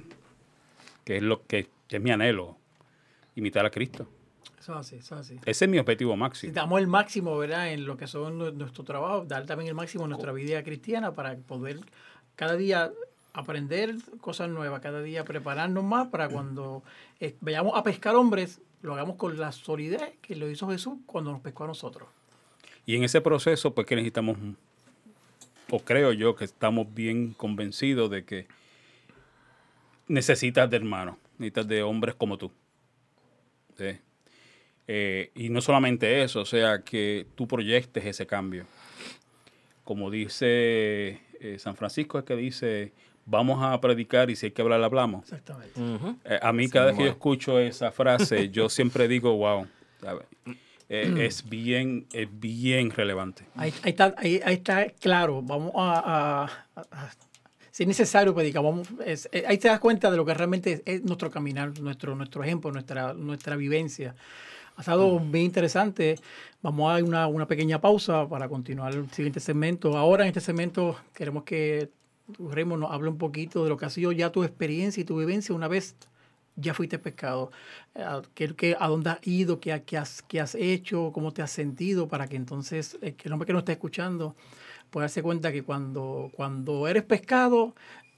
[1.05, 2.57] que es lo que, que es mi anhelo,
[3.35, 4.07] imitar a Cristo?
[4.63, 5.36] Eso así, eso así.
[5.45, 6.54] Ese es mi objetivo Si máximo.
[6.54, 7.73] damos el máximo, ¿verdad?
[7.73, 11.12] En lo que son nu- nuestro trabajo, dar también el máximo en nuestra vida cristiana
[11.12, 11.82] para poder
[12.38, 12.89] cada día
[13.34, 16.82] aprender cosas nuevas, cada día prepararnos más para cuando
[17.19, 21.34] eh, vayamos a pescar hombres, lo hagamos con la solidez que lo hizo Jesús cuando
[21.34, 22.08] nos pescó a nosotros.
[22.86, 24.38] Y en ese proceso, pues que necesitamos,
[25.71, 28.47] o creo yo que estamos bien convencidos de que
[30.08, 32.49] necesitas de hermanos, necesitas de hombres como tú.
[33.78, 33.99] ¿sí?
[34.87, 38.65] Eh, y no solamente eso, o sea, que tú proyectes ese cambio.
[39.83, 42.93] Como dice eh, San Francisco, es que dice,
[43.25, 45.23] vamos a predicar y si hay que hablar, hablamos.
[45.23, 45.79] Exactamente.
[46.25, 49.67] Eh, a mí cada vez que yo escucho esa frase, yo siempre digo, wow,
[50.01, 50.25] ¿sabes?
[50.89, 53.45] Eh, es bien, es bien relevante.
[53.55, 55.41] Ahí, ahí está, ahí, ahí está claro.
[55.41, 56.43] Vamos a, a-
[56.75, 57.11] a- a
[57.71, 58.87] si es necesario, predicamos.
[59.05, 62.15] Es- eh, ahí te das cuenta de lo que realmente es, es nuestro caminar, nuestro,
[62.15, 64.13] nuestro ejemplo, nuestra, nuestra vivencia.
[64.75, 66.15] Ha estado bien interesante.
[66.62, 69.95] Vamos a una, una pequeña pausa para continuar el siguiente segmento.
[69.97, 71.89] Ahora en este segmento queremos que
[72.39, 75.17] Raymond nos hable un poquito de lo que ha sido ya tu experiencia y tu
[75.17, 75.95] vivencia una vez
[76.55, 77.51] ya fuiste pescado.
[77.95, 79.59] Eh, ¿qué- qué- ¿A dónde has ido?
[79.59, 81.12] ¿Qué, qué has, qué has hecho?
[81.13, 82.07] ¿Cómo te has sentido?
[82.07, 84.36] Para que entonces eh, el hombre que nos está escuchando
[84.89, 87.73] pueda darse cuenta que cuando, cuando eres pescado,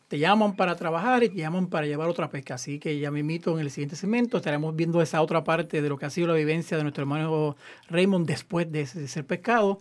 [0.08, 2.56] te llaman para trabajar y te llaman para llevar otra pesca.
[2.56, 4.38] Así que ya me invito en el siguiente segmento.
[4.38, 7.56] Estaremos viendo esa otra parte de lo que ha sido la vivencia de nuestro hermano
[7.90, 9.80] Raymond después de, de ser pescado.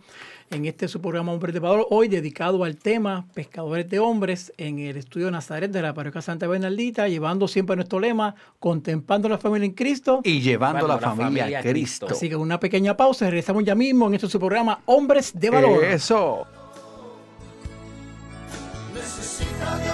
[0.51, 4.79] En este su programa Hombres de Valor, hoy dedicado al tema Pescadores de Hombres en
[4.79, 9.67] el estudio Nazaret de la Parroquia Santa Bernaldita, llevando siempre nuestro lema, contemplando la familia
[9.67, 10.21] en Cristo.
[10.23, 12.07] Y llevando la la familia familia a Cristo.
[12.11, 15.51] Así que una pequeña pausa y regresamos ya mismo en este su programa Hombres de
[15.51, 15.85] Valor.
[15.85, 16.47] Eso.
[18.95, 19.94] Necesita Dios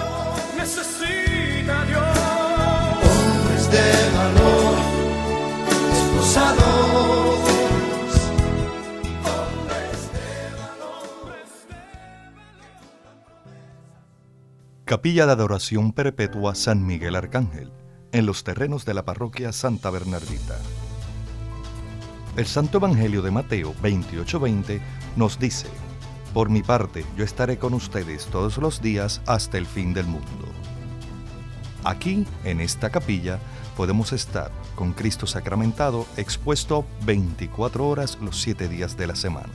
[14.91, 17.71] Capilla de Adoración Perpetua San Miguel Arcángel,
[18.11, 20.59] en los terrenos de la parroquia Santa Bernardita.
[22.35, 24.81] El Santo Evangelio de Mateo 28:20
[25.15, 25.67] nos dice,
[26.33, 30.45] Por mi parte, yo estaré con ustedes todos los días hasta el fin del mundo.
[31.83, 33.39] Aquí, en esta capilla,
[33.75, 39.49] podemos estar con Cristo sacramentado expuesto 24 horas los 7 días de la semana.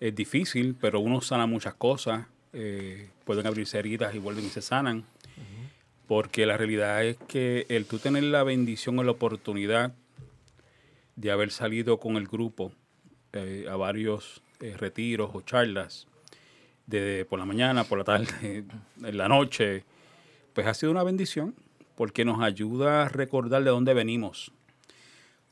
[0.00, 4.62] es difícil, pero uno sana muchas cosas, eh, pueden abrirse heridas y vuelven y se
[4.62, 5.04] sanan,
[6.08, 9.92] porque la realidad es que el tú tener la bendición o la oportunidad
[11.16, 12.72] de haber salido con el grupo
[13.34, 16.06] eh, a varios eh, retiros o charlas,
[16.86, 18.64] de por la mañana, por la tarde,
[19.04, 19.84] en la noche,
[20.54, 21.54] pues ha sido una bendición
[21.94, 24.50] porque nos ayuda a recordar de dónde venimos.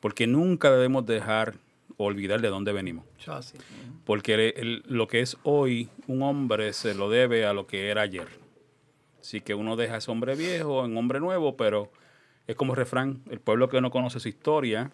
[0.00, 1.54] Porque nunca debemos dejar
[1.96, 3.04] olvidar de dónde venimos.
[4.04, 7.88] Porque el- el- lo que es hoy un hombre se lo debe a lo que
[7.90, 8.28] era ayer.
[9.20, 11.90] Así que uno deja a ese hombre viejo en hombre nuevo, pero
[12.46, 14.90] es como refrán, el pueblo que no conoce su historia,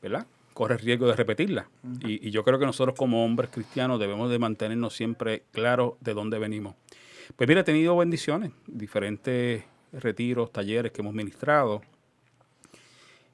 [0.00, 0.26] ¿verdad?
[0.54, 1.68] Corre riesgo de repetirla.
[2.06, 6.14] y, y yo creo que nosotros como hombres cristianos debemos de mantenernos siempre claros de
[6.14, 6.74] dónde venimos.
[7.34, 11.82] Pues mira, he tenido bendiciones, diferentes retiros, talleres que hemos ministrado.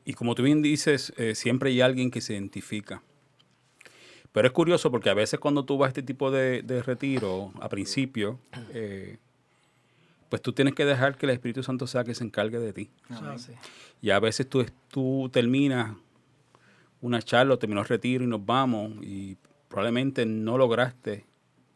[0.05, 3.03] Y como tú bien dices, eh, siempre hay alguien que se identifica.
[4.33, 7.53] Pero es curioso porque a veces cuando tú vas a este tipo de, de retiro,
[7.61, 8.41] a principio,
[8.73, 9.19] eh,
[10.31, 12.91] pues tú tienes que dejar que el Espíritu Santo sea que se encargue de ti.
[14.01, 15.95] Y a veces tú, tú terminas
[17.03, 19.37] una charla o terminas el retiro y nos vamos y
[19.69, 21.27] probablemente no lograste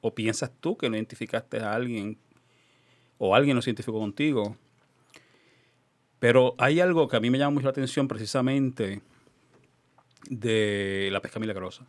[0.01, 2.17] o piensas tú que no identificaste a alguien
[3.19, 4.57] o alguien no se identificó contigo.
[6.27, 9.01] Pero hay algo que a mí me llama mucho la atención precisamente
[10.29, 11.87] de la pesca milagrosa.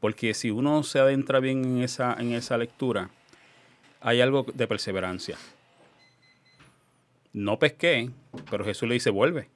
[0.00, 3.08] Porque si uno se adentra bien en esa, en esa lectura,
[4.02, 5.38] hay algo de perseverancia.
[7.32, 8.10] No pesqué,
[8.50, 9.48] pero Jesús le dice, vuelve.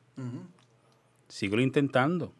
[1.28, 2.32] Síguelo intentando.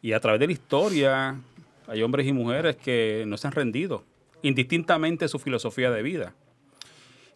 [0.00, 1.38] Y a través de la historia
[1.86, 4.04] hay hombres y mujeres que no se han rendido,
[4.40, 6.34] indistintamente su filosofía de vida.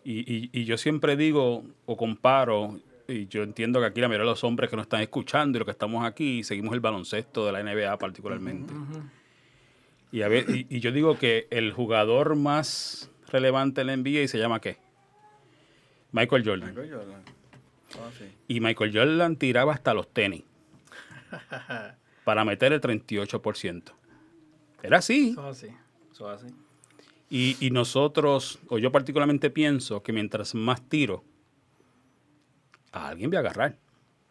[0.08, 4.24] Y, y- y yo siempre digo o comparo, y yo entiendo que aquí la mayoría
[4.24, 7.44] de los hombres que nos están escuchando y los que estamos aquí, seguimos el baloncesto
[7.44, 8.72] de la NBA particularmente.
[10.12, 14.28] y, a ver, y, y yo digo que el jugador más relevante en la NBA
[14.28, 14.76] se llama ¿qué?
[16.12, 16.68] Michael Jordan.
[16.70, 17.22] Michael Jordan.
[17.98, 18.24] Ah, sí.
[18.48, 20.44] Y Michael Jordan tiraba hasta los tenis
[22.24, 23.82] para meter el 38%.
[24.82, 25.30] Era así.
[25.30, 25.76] Eso es así.
[26.12, 26.46] Eso así.
[27.28, 31.24] Y, y nosotros, o yo particularmente pienso que mientras más tiro,
[32.92, 33.78] a alguien voy a agarrar.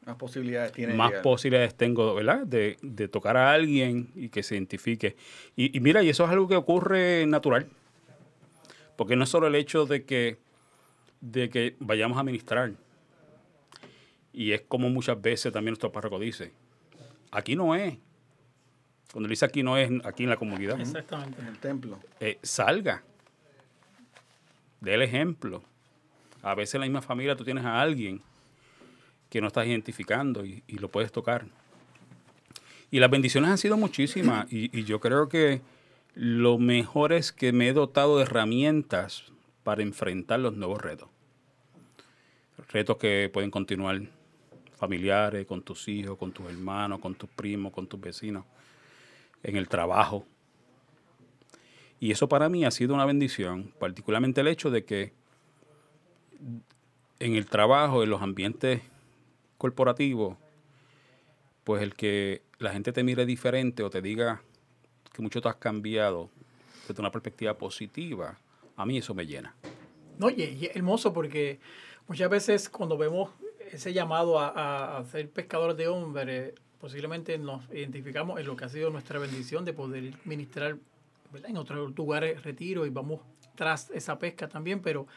[0.06, 0.94] Más posibilidades tiene.
[0.94, 1.24] más llegar.
[1.24, 2.46] posibilidades tengo, ¿verdad?
[2.46, 5.16] De, de tocar a alguien y que se identifique.
[5.56, 7.68] Y, y mira, y eso es algo que ocurre natural.
[8.96, 10.38] Porque no es solo el hecho de que,
[11.22, 12.72] de que vayamos a ministrar.
[14.32, 16.52] Y es como muchas veces también nuestro párroco dice,
[17.32, 17.98] aquí no es.
[19.12, 20.80] Cuando dice aquí no es aquí en la comunidad.
[20.80, 21.42] Exactamente.
[21.42, 22.00] En el templo.
[22.20, 23.04] Eh, salga.
[24.82, 25.64] Dé el ejemplo.
[26.42, 28.22] A veces en la misma familia tú tienes a alguien
[29.30, 31.46] que no estás identificando y, y lo puedes tocar.
[32.92, 35.62] Y las bendiciones han sido muchísimas y, y yo creo que
[36.14, 39.32] lo mejor es que me he dotado de herramientas
[39.64, 41.10] para enfrentar los nuevos retos.
[42.70, 44.02] Retos que pueden continuar
[44.78, 48.46] familiares, con tus hijos, con tus hermanos, con tus primos, con tus vecinos,
[49.46, 50.26] en el trabajo.
[52.00, 55.14] Y eso para mí ha sido una bendición, particularmente el hecho de que
[57.20, 58.82] en el trabajo, en los ambientes
[59.58, 60.36] corporativos,
[61.64, 64.42] pues el que la gente te mire diferente o te diga
[65.14, 66.30] que mucho te has cambiado
[66.88, 68.38] desde una perspectiva positiva,
[68.76, 69.56] a mí eso me llena.
[70.20, 71.60] No, y, es hermoso porque
[72.08, 73.32] muchas veces cuando vemos
[73.72, 78.66] ese llamado a, a- a ser pescadores de hombres, posiblemente nos identificamos en lo que
[78.66, 80.78] ha sido nuestra bendición de poder ministrar
[81.32, 81.50] ¿verdad?
[81.50, 83.22] en otros lugares, retiro, y vamos
[83.56, 85.08] tras esa pesca también, pero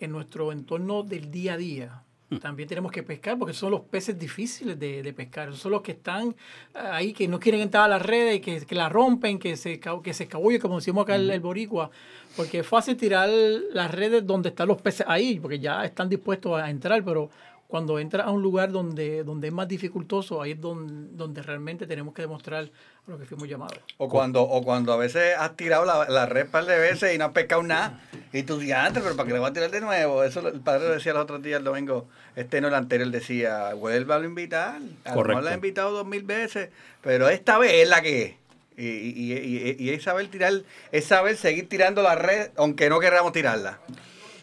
[0.00, 2.02] en nuestro entorno del día a día.
[2.40, 5.54] También tenemos que pescar porque son los peces difíciles de, de pescar.
[5.54, 6.34] Son los que están
[6.74, 9.78] ah, ahí, que no quieren entrar a las redes, que, que la rompen, que se,
[9.78, 11.90] que se escabullen, como decimos acá el, el boricua.
[12.34, 16.58] Porque es fácil tirar las redes donde están los peces ahí, porque ya están dispuestos
[16.58, 17.30] a entrar, pero
[17.72, 21.86] cuando entras a un lugar donde, donde es más dificultoso, ahí es donde, donde realmente
[21.86, 23.78] tenemos que demostrar a lo que fuimos llamados.
[23.96, 27.18] O cuando, o cuando a veces has tirado la, la red par de veces y
[27.18, 27.98] no has pescado nada.
[28.30, 30.22] Y tú dices, antes, pero ¿para qué le voy a tirar de nuevo?
[30.22, 32.06] Eso lo- el padre lo decía los otros días, el domingo.
[32.36, 34.76] Este no, el anterior decía, vuelva a invitar.
[35.06, 36.68] A lo mejor la ha invitado dos mil veces,
[37.00, 38.34] pero esta vez es la que es.
[38.76, 40.52] Y, y, y, y- es saber tirar,
[40.92, 43.78] es saber seguir tirando la red, aunque no queramos tirarla.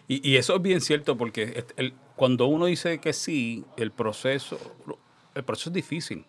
[0.08, 3.92] Y, y eso es bien cierto porque est- el- cuando uno dice que sí, el
[3.92, 4.60] proceso,
[5.36, 6.26] el proceso es difícil.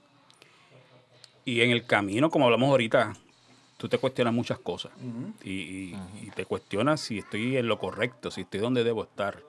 [1.44, 3.14] Y en el camino, como hablamos ahorita,
[3.76, 4.92] tú te cuestionas muchas cosas.
[5.42, 9.42] y, y- y te cuestionas si estoy en lo correcto, si estoy donde debo estar.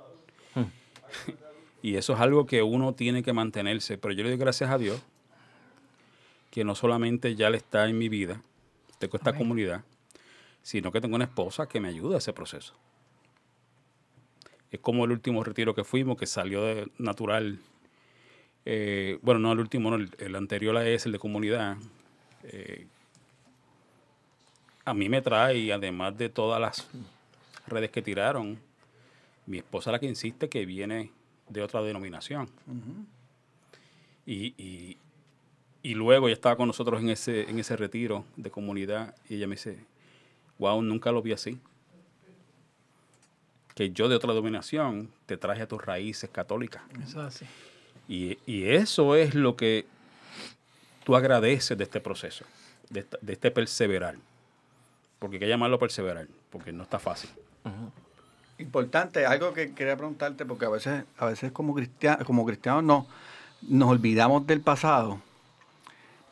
[1.84, 3.98] y eso es algo que uno tiene que mantenerse.
[4.00, 5.00] Pero yo le doy gracias a Dios
[6.50, 8.42] que no solamente ya le está en mi vida,
[9.00, 9.84] tengo esta comunidad,
[10.64, 12.74] sino que tengo una esposa que me ayuda a ese proceso.
[14.72, 17.60] Es como el último retiro que fuimos, que salió de natural.
[18.66, 21.78] eh, bueno, no el último, no, el, el anterior a ese, el de comunidad.
[22.44, 22.88] eh,
[24.86, 26.88] a mí me trae, además de todas las
[27.68, 28.60] redes que tiraron,
[29.46, 31.12] mi esposa la que insiste que viene
[31.50, 32.50] de otra denominación.
[34.26, 34.98] y, y-
[35.84, 39.48] y luego ella estaba con nosotros en ese, en ese retiro de comunidad y ella
[39.48, 39.80] me dice,
[40.60, 41.58] wow, nunca lo vi así
[43.76, 46.82] que yo de otra denominación te traje a tus raíces católicas.
[47.04, 47.46] Eso es así.
[48.08, 49.86] Y, y eso es lo que
[51.06, 52.46] tú agradeces de este proceso,
[52.90, 54.16] de, esta- de este perseverar.
[55.20, 57.30] Porque hay que llamarlo perseverar, porque no está fácil.
[58.58, 63.08] Importante, algo que quería preguntarte, porque a veces, a veces como cristianos, como cristianos no,
[63.64, 65.20] nos olvidamos del pasado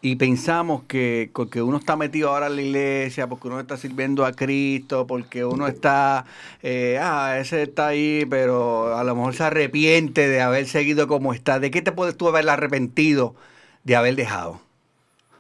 [0.02, 4.26] y pensamos que porque uno está metido ahora en la iglesia, porque uno está sirviendo
[4.26, 6.26] a Cristo, porque uno está,
[6.64, 11.34] eh, ah, ese está ahí, pero a lo mejor se arrepiente de haber seguido como
[11.34, 11.60] está.
[11.60, 13.36] ¿De qué te puedes tú haber arrepentido
[13.84, 14.62] de haber dejado?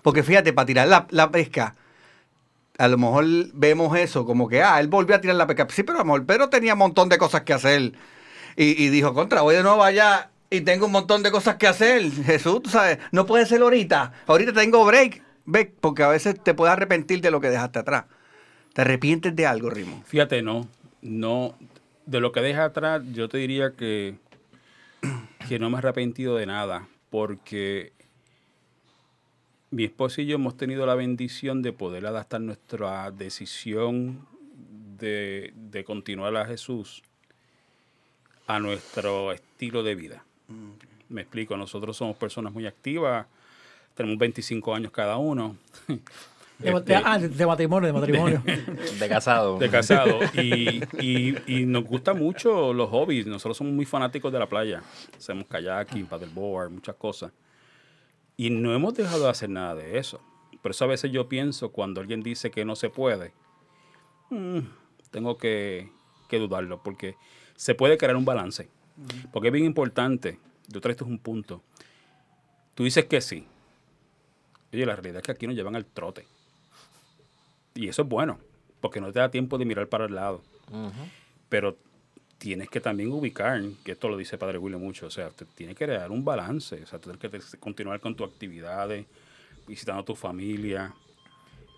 [0.01, 1.75] Porque fíjate, para tirar la, la pesca,
[2.77, 5.67] a lo mejor vemos eso como que, ah, él volvió a tirar la pesca.
[5.69, 7.93] Sí, pero a lo mejor Pedro tenía un montón de cosas que hacer.
[8.55, 11.67] Y, y dijo, contra, voy de nuevo allá y tengo un montón de cosas que
[11.67, 12.11] hacer.
[12.11, 14.13] Jesús, tú sabes, no puede ser ahorita.
[14.25, 15.21] Ahorita tengo break.
[15.45, 18.05] Ve, porque a veces te puedes arrepentir de lo que dejaste atrás.
[18.73, 20.03] Te arrepientes de algo, Rimo.
[20.05, 20.67] Fíjate, no,
[21.01, 21.55] no,
[22.05, 24.15] de lo que deja atrás, yo te diría que,
[25.47, 27.93] que no me he arrepentido de nada, porque
[29.71, 34.27] mi esposo y yo hemos tenido la bendición de poder adaptar nuestra decisión
[34.97, 37.03] de, de continuar a Jesús
[38.47, 40.23] a nuestro estilo de vida.
[41.09, 43.25] Me explico, nosotros somos personas muy activas,
[43.95, 45.55] tenemos 25 años cada uno.
[46.59, 48.43] De, Este, de- ah, de- matrimonio, de matrimonio.
[48.99, 49.57] De casado.
[49.59, 50.19] de casado.
[50.33, 53.25] Y, y- y nos gusta mucho los hobbies.
[53.27, 54.83] Nosotros somos muy fanáticos de la playa.
[55.17, 57.31] Hacemos kayaking, paddleboard, muchas cosas.
[58.35, 60.19] Y no hemos dejado de hacer nada de eso.
[60.61, 63.31] Por eso a veces yo pienso cuando alguien dice que no se puede,
[64.29, 64.59] mm,
[65.11, 65.89] tengo que,
[66.27, 67.15] que dudarlo, porque
[67.55, 68.69] se puede crear un balance.
[69.31, 70.39] Porque es bien importante.
[70.67, 71.61] Yo traigo un punto.
[72.75, 73.45] Tú dices que sí.
[74.73, 76.25] Oye, la realidad es que aquí nos llevan al trote.
[77.75, 78.39] Y eso es bueno,
[78.81, 80.41] porque no te da tiempo de mirar para el lado.
[81.49, 81.77] Pero
[82.37, 85.75] tienes que también ubicar, que esto lo dice Padre William mucho, o sea, te tienes
[85.75, 89.05] que crear un balance, o sea, tienes que te- continuar con tus actividades,
[89.67, 90.93] visitando a tu familia.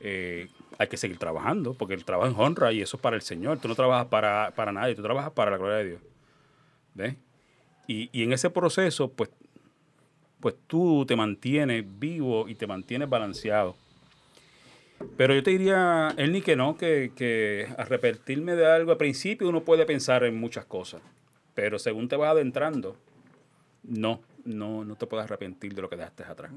[0.02, 3.22] Eh, hay que seguir trabajando, porque el trabajo es honra y eso es para el
[3.22, 3.60] Señor.
[3.60, 6.02] Tú no trabajas para, para nadie, tú trabajas para la gloria de Dios.
[7.88, 9.30] Y, y en ese proceso, pues,
[10.40, 13.76] pues tú te mantienes vivo y te mantienes balanceado.
[15.18, 19.64] Pero yo te diría, Ernie, que no, que, que arrepentirme de algo, al principio uno
[19.64, 21.02] puede pensar en muchas cosas,
[21.56, 22.96] pero según te vas adentrando,
[23.84, 26.52] no, no, no te puedes arrepentir de lo que dejaste atrás.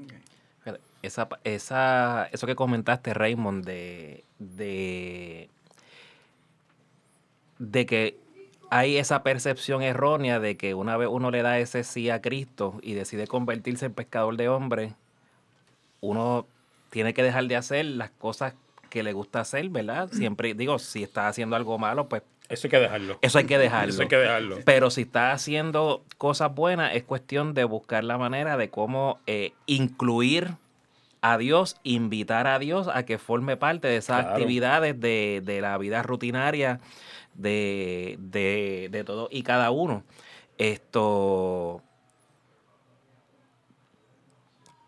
[0.63, 5.49] Fíjate, Esa, esa, eso que comentaste, Raymond, de, de,
[7.57, 8.19] de que
[8.69, 12.79] hay esa percepción errónea de que una vez uno le da ese sí a Cristo
[12.81, 14.93] y decide convertirse en pescador de hombres,
[16.01, 16.45] uno
[16.89, 18.53] tiene que dejar de hacer las cosas
[18.89, 20.09] que le gusta hacer, ¿verdad?
[20.11, 23.17] Siempre digo, si está haciendo algo malo, pues Eso hay que dejarlo.
[23.21, 23.93] eso hay que dejarlo.
[23.93, 24.59] Eso hay que dejarlo.
[24.63, 29.51] Pero si está haciendo cosas buenas, es cuestión de buscar la manera de cómo eh,
[29.65, 30.51] incluir
[31.21, 34.35] a Dios, invitar a Dios a que forme parte de esas Claro.
[34.35, 36.79] actividades de, de la vida rutinaria
[37.35, 40.03] de, de, de todo y cada uno.
[40.57, 41.81] Esto.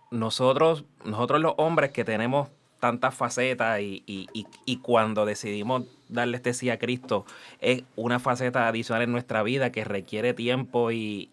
[0.09, 6.37] Nosotros, nosotros los hombres que tenemos tantas facetas y, y- y- y cuando decidimos darle
[6.37, 7.25] este sí a Cristo,
[7.59, 11.29] es una faceta adicional en nuestra vida que requiere tiempo y,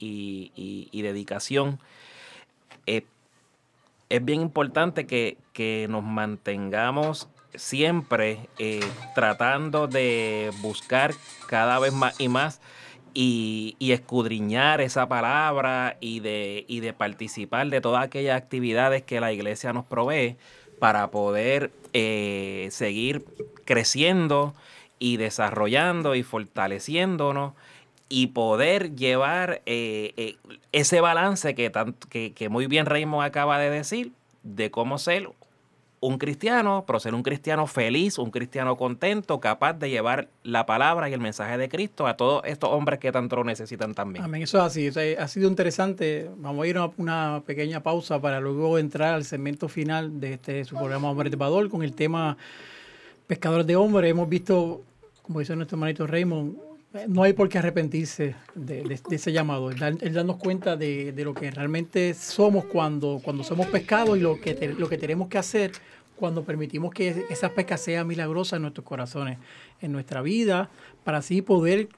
[0.93, 1.79] dedicación.
[2.87, 3.05] Eh,
[4.09, 8.81] es bien importante que, que nos mantengamos siempre eh,
[9.15, 11.15] tratando de buscar
[11.47, 12.61] cada vez más y más
[13.15, 19.33] y, escudriñar esa palabra y de, y de participar de todas aquellas actividades que la
[19.33, 20.37] iglesia nos provee
[20.81, 23.25] para poder eh, seguir
[23.65, 24.55] creciendo
[24.99, 27.53] y desarrollando y fortaleciéndonos
[28.09, 30.37] y poder llevar eh,
[30.73, 35.31] ese balance que, que muy bien Raymond acaba de decir, de cómo ser
[36.07, 41.09] un cristiano, pero ser un cristiano feliz, un cristiano contento, capaz de llevar la palabra
[41.09, 44.23] y el mensaje de Cristo a todos estos hombres que tanto lo necesitan también.
[44.23, 45.17] Amén, eso es así.
[45.19, 46.29] Ha sido interesante.
[46.37, 50.65] Vamos a ir a una pequeña pausa para luego entrar al segmento final de este
[50.67, 52.37] su programa Hombre de Bador con el tema
[53.27, 54.11] Pescadores de Hombres.
[54.11, 54.83] Hemos visto,
[55.23, 56.55] como dice nuestro hermanito Raymond,
[57.09, 59.71] no hay por qué arrepentirse de, ese llamado.
[59.71, 64.21] El, dar- el darnos cuenta de, lo que realmente somos cuando, cuando somos pescados y
[64.21, 65.73] lo que, lo que tenemos que hacer
[66.17, 69.39] cuando permitimos que esa pesca sea milagrosa en nuestros corazones,
[69.81, 70.71] en nuestra vida,
[71.03, 71.89] para así poder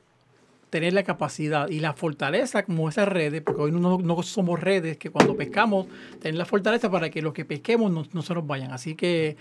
[0.77, 4.99] tener la capacidad y la fortaleza como esas redes, porque hoy no, no somos redes,
[4.99, 5.87] que cuando pescamos,
[6.21, 8.73] tener la fortaleza para que los que pesquemos no, no se nos vayan.
[8.73, 9.39] Así que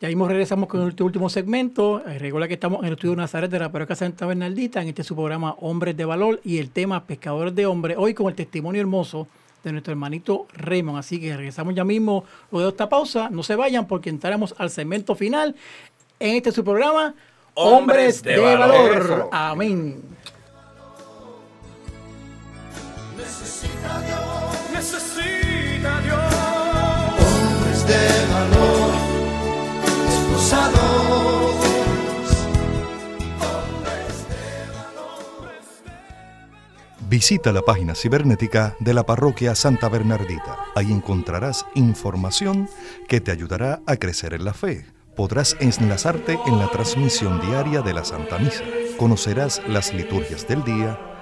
[0.00, 2.02] ya mismo regresamos con este último segmento.
[2.04, 5.04] Eh, Recuerda que estamos en el estudio Nazaret de la Parroquia Santa Bernaldita, en este
[5.04, 8.80] su programa Hombres de Valor y el tema Pescadores de Hombres, hoy con el testimonio
[8.80, 9.28] hermoso
[9.62, 10.98] de nuestro hermanito Raymond.
[10.98, 13.30] Así que regresamos ya mismo luego de esta pausa.
[13.30, 15.54] No se vayan porque entraremos al segmento final
[16.18, 17.14] en este su programa
[17.54, 19.28] Hombres de, Valor.
[19.30, 20.02] Amén.
[23.22, 24.42] Necesita Dios
[24.72, 26.18] necesita Dios.
[27.20, 28.94] hombres de valor,
[30.08, 31.22] esforzados.
[37.08, 40.58] Visita la página cibernética de la parroquia Santa Bernardita.
[40.74, 42.68] Ahí encontrarás información
[43.06, 44.86] que te ayudará a crecer en la fe.
[45.14, 48.64] Podrás enlazarte en la transmisión diaria de la Santa Misa.
[48.96, 50.98] Conocerás las liturgias del día,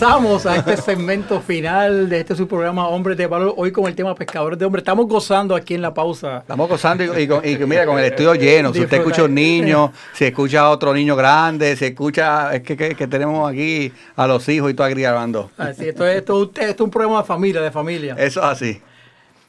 [0.00, 3.94] Regresamos a este segmento final de este su programa Hombres de Valor, hoy con el
[3.94, 4.80] tema pescadores de hombres.
[4.80, 6.38] Estamos gozando aquí en la pausa.
[6.38, 8.72] Estamos gozando y, y con, y mira, con el estudio lleno.
[8.72, 12.78] Si usted escucha un niño, si escucha a otro niño grande, si escucha, es que,
[12.78, 15.50] que- que tenemos aquí a los hijos y todo grabando.
[15.58, 18.14] Así, esto, es, esto, esto es un programa de familia, de familia.
[18.18, 18.80] Eso es así.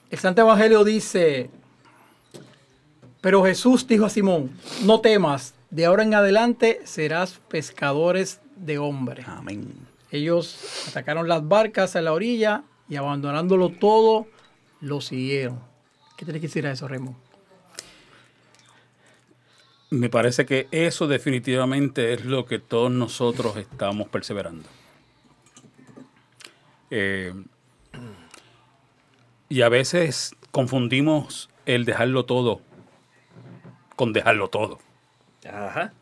[0.09, 1.49] El Santo Evangelio dice,
[3.21, 4.51] pero Jesús dijo a Simón,
[4.83, 9.25] no temas, de ahora en adelante serás pescadores de hombres.
[9.29, 9.80] Amén.
[10.11, 14.27] Ellos atacaron las barcas a la orilla y abandonándolo todo,
[14.81, 15.59] lo siguieron.
[16.17, 17.17] ¿Qué tiene que decir a eso, Remo?
[19.89, 24.67] Me parece que eso definitivamente es lo que todos nosotros estamos perseverando.
[26.89, 27.33] Eh,
[29.49, 32.61] y a veces confundimos el dejarlo todo
[34.01, 34.79] con dejarlo todo.
[35.47, 35.93] Ajá.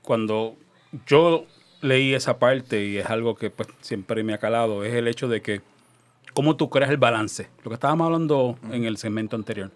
[0.00, 0.56] Cuando
[1.06, 1.44] yo
[1.80, 5.28] leí esa parte y es algo que pues, siempre me ha calado, es el hecho
[5.28, 5.60] de que
[6.34, 7.48] cómo tú creas el balance.
[7.64, 9.70] Lo que estábamos hablando en el segmento anterior.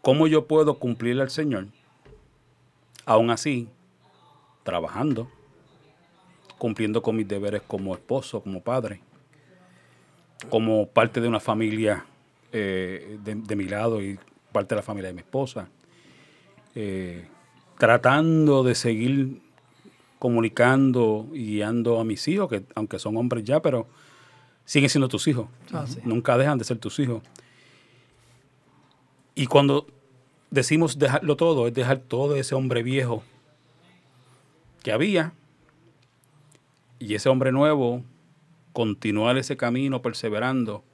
[0.00, 1.66] ¿Cómo yo puedo cumplirle al Señor?
[3.06, 3.68] Aún así,
[4.62, 5.30] trabajando,
[6.58, 9.00] cumpliendo con mis deberes como esposo, como padre,
[10.50, 12.04] como parte de una familia
[12.52, 14.18] eh, de, de mi lado y
[14.52, 15.68] parte de la familia de mi esposa.
[16.74, 17.26] Eh,
[17.78, 19.40] tratando de seguir
[20.24, 23.86] comunicando y guiando a mis hijos, que aunque son hombres ya, pero
[24.64, 25.48] siguen siendo tus hijos.
[25.70, 26.00] Ah, sí.
[26.02, 27.22] Nunca dejan de ser tus hijos.
[29.34, 29.86] Y cuando
[30.50, 33.22] decimos dejarlo todo, es dejar todo ese hombre viejo
[34.82, 35.34] que había
[36.98, 38.02] y ese hombre nuevo
[38.72, 40.84] continuar ese camino perseverando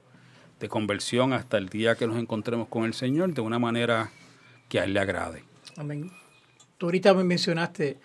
[0.59, 4.11] de conversión hasta el día que nos encontremos con el Señor de una manera
[4.67, 5.45] que a Él le agrade.
[5.77, 6.11] Amén.
[6.77, 7.97] Tú ahorita me mencionaste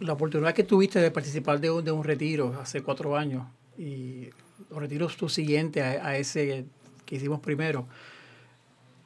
[0.00, 3.44] la oportunidad que tuviste de participar de un, de un retiro hace cuatro años
[3.78, 4.28] y
[4.70, 6.64] los retiros tu siguiente a, a ese
[7.04, 7.86] que hicimos primero.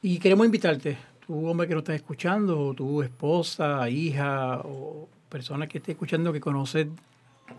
[0.01, 5.67] Y queremos invitarte, tú hombre que nos estás escuchando, o tu esposa, hija o persona
[5.67, 6.87] que esté escuchando que conoces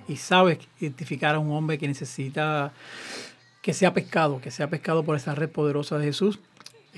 [0.06, 2.72] y sabes identificar a un hombre que necesita
[3.62, 6.38] que sea pescado, que sea pescado por esa red poderosa de Jesús.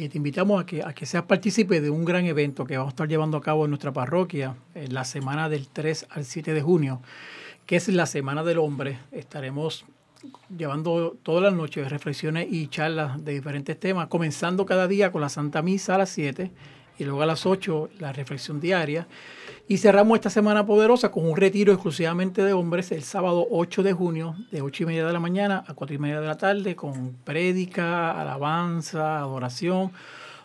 [0.00, 2.92] Y te invitamos a que, a que seas partícipe de un gran evento que vamos
[2.92, 6.54] a estar llevando a cabo en nuestra parroquia en la semana del 3 al 7
[6.54, 7.02] de junio,
[7.66, 8.98] que es la Semana del Hombre.
[9.12, 9.84] Estaremos
[10.56, 15.28] llevando todas las noches reflexiones y charlas de diferentes temas, comenzando cada día con la
[15.28, 16.50] Santa Misa a las 7
[17.00, 19.06] y luego a las 8 la reflexión diaria.
[19.66, 23.92] Y cerramos esta semana poderosa con un retiro exclusivamente de hombres el sábado 8 de
[23.92, 26.76] junio, de 8 y media de la mañana a 4 y media de la tarde,
[26.76, 29.92] con prédica, alabanza, adoración.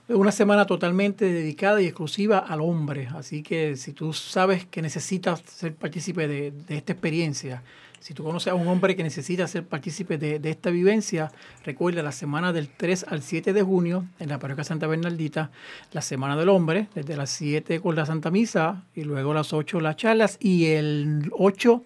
[0.08, 3.10] Una semana totalmente dedicada y exclusiva al hombre.
[3.16, 7.64] Así que si tú sabes que necesitas ser partícipe de, de esta experiencia,
[8.06, 11.32] si tú conoces a un hombre que necesita ser partícipe de, de esta vivencia,
[11.64, 15.50] recuerda la semana del 3 al 7 de junio en la parroquia Santa Bernardita,
[15.92, 19.80] la Semana del Hombre, desde las 7 con la Santa Misa y luego las 8
[19.80, 21.84] las charlas y el 8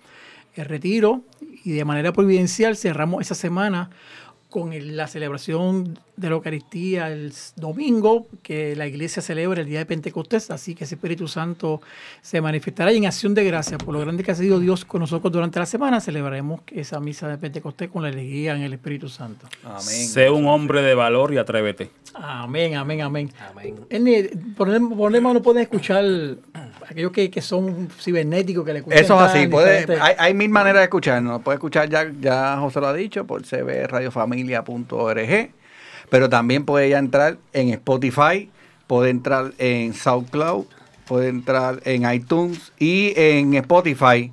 [0.56, 1.22] el retiro
[1.64, 3.90] y de manera providencial cerramos esa semana
[4.50, 9.86] con la celebración de la Eucaristía el domingo, que la iglesia celebra el día de
[9.86, 11.82] Pentecostés, así que ese Espíritu Santo
[12.22, 15.02] se manifestará y en acción de gracias por lo grande que ha sido Dios con
[15.02, 19.08] nosotros durante la semana, celebraremos esa misa de Pentecostés con la alegría en el Espíritu
[19.08, 19.48] Santo.
[19.64, 19.82] Amén.
[19.82, 21.92] Sé un hombre de valor y atrévete.
[22.14, 23.32] Amén, amén, amén.
[23.50, 23.76] Amén.
[23.90, 26.04] Ernie, Problema no pueden escuchar
[26.90, 29.48] aquellos que, que son cibernéticos que le escuchan Eso es así.
[29.48, 31.42] Puede, hay, hay mil maneras de escucharnos.
[31.42, 35.52] Puede escuchar, ya, ya José lo ha dicho, por cbradiofamilia.org.
[36.10, 38.50] Pero también puede ya entrar en Spotify,
[38.88, 40.66] puede entrar en SoundCloud,
[41.08, 44.32] puede entrar en iTunes y en Spotify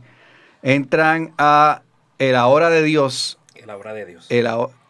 [0.62, 1.82] entran a
[2.18, 3.38] El Ahora de Dios.
[3.54, 4.26] En la obra de Dios.
[4.30, 4.46] El,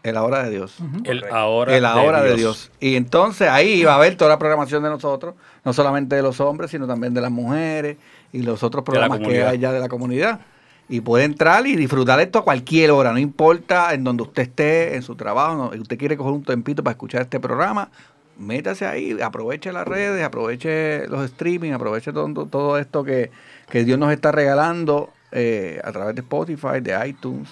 [0.07, 0.77] el Ahora de Dios.
[1.05, 2.71] El ahora, el ahora de Dios.
[2.79, 5.35] Y entonces ahí va a haber toda la programación de nosotros,
[5.65, 7.97] no solamente de los hombres, sino también de las mujeres
[8.33, 10.41] y los otros programas que hay ya de la comunidad.
[10.89, 14.95] Y puede entrar y disfrutar esto a cualquier hora, no importa en donde usted esté,
[14.95, 17.91] en su trabajo, usted quiere coger un tempito para escuchar este programa,
[18.39, 23.33] métase ahí, aproveche las redes, aproveche los streaming, aproveche todo, todo esto que,
[23.69, 27.49] que Dios nos está regalando eh, a través de Spotify, de iTunes.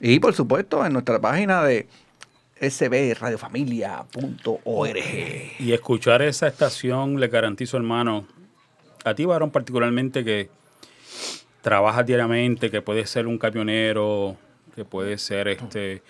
[0.00, 1.88] Y por supuesto en nuestra página de
[2.60, 4.98] sbradiofamilia.org.
[5.58, 8.26] Y escuchar esa estación, le garantizo, hermano,
[9.04, 10.50] a ti, varón, particularmente que
[11.66, 14.36] trabajas diariamente, que puede ser un camionero,
[14.76, 16.00] que puede ser este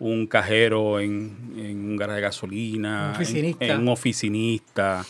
[0.00, 3.64] un cajero en, en un garaje de gasolina, Un oficinista.
[3.64, 5.06] En, en un oficinista,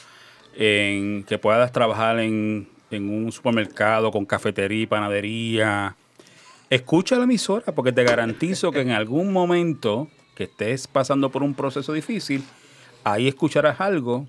[0.55, 5.97] en que puedas trabajar en, en un supermercado con cafetería y panadería,
[6.69, 11.55] escucha la emisora porque te garantizo que en algún momento que estés pasando por un
[11.55, 12.45] proceso difícil,
[13.03, 14.27] ahí escucharás algo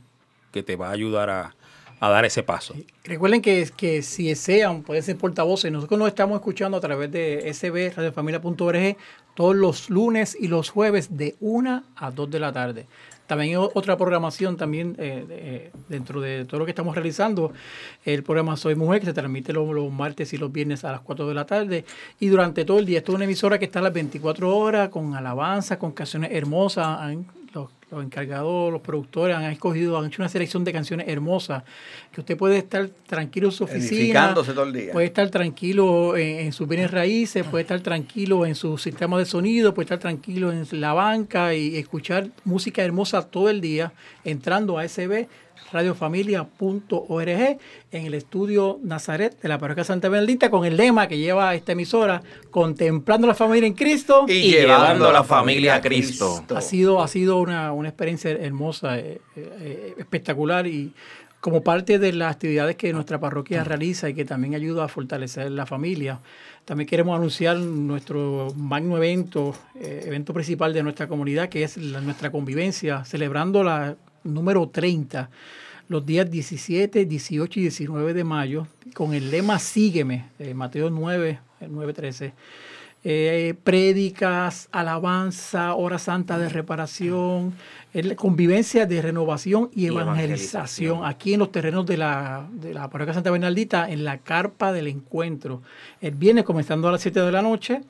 [0.54, 1.57] que te va a ayudar a,
[2.00, 2.76] a dar ese paso.
[3.04, 5.72] Recuerden que, que si desean, pueden ser portavoces.
[5.72, 8.98] Nosotros nos estamos escuchando a través de SB, radiofamilia.org,
[9.36, 12.86] todos los lunes y los jueves de 1 a 2 de la tarde.
[13.28, 17.52] También hay otra programación también eh, de- dentro de todo lo que estamos realizando.
[18.06, 21.02] El programa Soy Mujer, que se transmite los, los martes y los viernes a las
[21.02, 21.84] 4 de la tarde.
[22.22, 23.00] Y durante todo el día.
[23.00, 26.86] Esto es una emisora que está a las 24 horas con alabanza, con canciones hermosas.
[27.02, 27.26] Han-
[27.92, 31.64] los, encargados, los productores han escogido, han hecho una selección de canciones hermosas
[32.12, 34.02] que usted puede estar tranquilo en su oficina.
[34.02, 34.92] Edificándose todo el día.
[34.92, 39.26] Puede estar tranquilo en, en sus bienes raíces, puede estar tranquilo en su sistema de
[39.26, 44.78] sonido, puede estar tranquilo en la banca y escuchar música hermosa todo el día, entrando
[44.78, 45.28] a SB
[45.72, 47.58] radiofamilia.org
[47.92, 51.72] en el estudio Nazaret de la parroquia Santa Bernardita con el lema que lleva esta
[51.72, 56.44] emisora, contemplando la familia en Cristo Y llevando la familia a Cristo.
[56.56, 60.94] ha sido, ha sido una, una experiencia hermosa, eh, eh, espectacular y
[61.40, 65.52] como parte de las actividades que nuestra parroquia realiza y que también ayuda a fortalecer
[65.52, 66.20] la familia.
[66.66, 72.02] También queremos anunciar nuestro magno evento, eh, evento principal de nuestra comunidad, que es la-
[72.02, 73.96] nuestra convivencia, celebrando la
[74.34, 75.30] número 30,
[75.90, 81.40] los días 17, 18 y 19 de mayo, con el lema Sígueme, de Mateo 9,
[81.62, 82.34] eh, 9, 13
[83.04, 87.54] eh, prédicas, alabanza, hora santa de reparación,
[87.94, 91.06] el- convivencia de renovación y, Y evangelización, evangelización.
[91.06, 94.88] aquí en los terrenos de la, de la parroquia Santa Bernaldita, en la carpa del
[94.88, 95.62] encuentro.
[96.02, 97.82] El viernes comenzando a las 7 de la noche,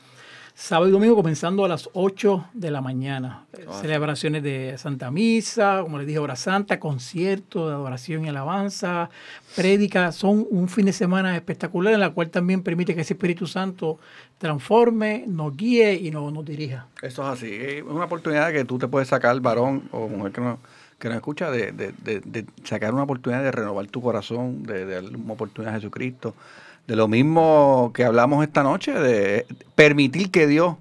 [0.60, 3.46] sábado y domingo comenzando a las 8 de la mañana.
[3.80, 9.12] Celebraciones de Santa Misa, como les dije, hora santa, conciertos de adoración y alabanza,
[9.56, 10.16] prédicas.
[10.16, 14.00] Son un fin de semana espectacular en la cual también permite que ese Espíritu Santo
[14.40, 16.88] transforme, nos guíe y nos, nos dirija.
[17.04, 17.52] Eso es así.
[17.54, 20.58] Es una oportunidad que tú te puedes sacar, varón o mujer que nos,
[20.98, 24.86] que nos escucha, de, de- de- de sacar una oportunidad de renovar tu corazón, de,
[24.88, 26.34] de darle una oportunidad a Jesucristo.
[26.88, 30.76] De lo mismo que hablamos esta noche, de permitir que Dios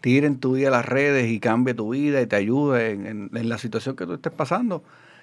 [0.00, 3.30] tire en tu vida las redes y cambie tu vida y te ayude en, en-
[3.34, 4.82] en la situación que tú estés pasando.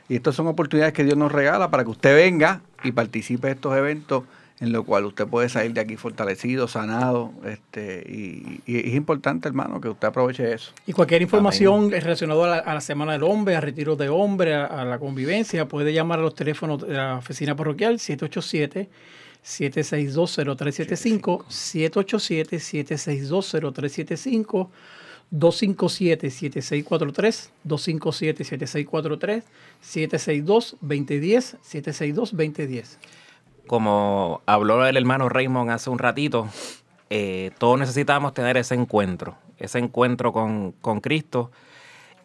[0.10, 3.54] Y estas son oportunidades que Dios nos regala para que usted venga y participe de
[3.54, 4.24] estos eventos
[4.60, 9.48] en lo cual usted puede salir de aquí fortalecido, sanado, este, y, y es importante,
[9.50, 10.72] hermano, que usted aproveche eso.
[10.88, 14.54] Y cualquier información relacionada a la, a la Semana del Hombre, a retiro de hombre,
[14.56, 18.88] a, a la convivencia, puede llamar a los teléfonos de la oficina parroquial 787
[19.46, 24.70] 7620375 787 7620375
[25.32, 29.44] 257-7643, 257-7643,
[29.84, 32.98] 762-2010, 762-2010.
[33.68, 36.48] Como habló el hermano Raymond hace un ratito,
[37.10, 41.50] eh, todos necesitamos tener ese encuentro, ese encuentro con, con Cristo.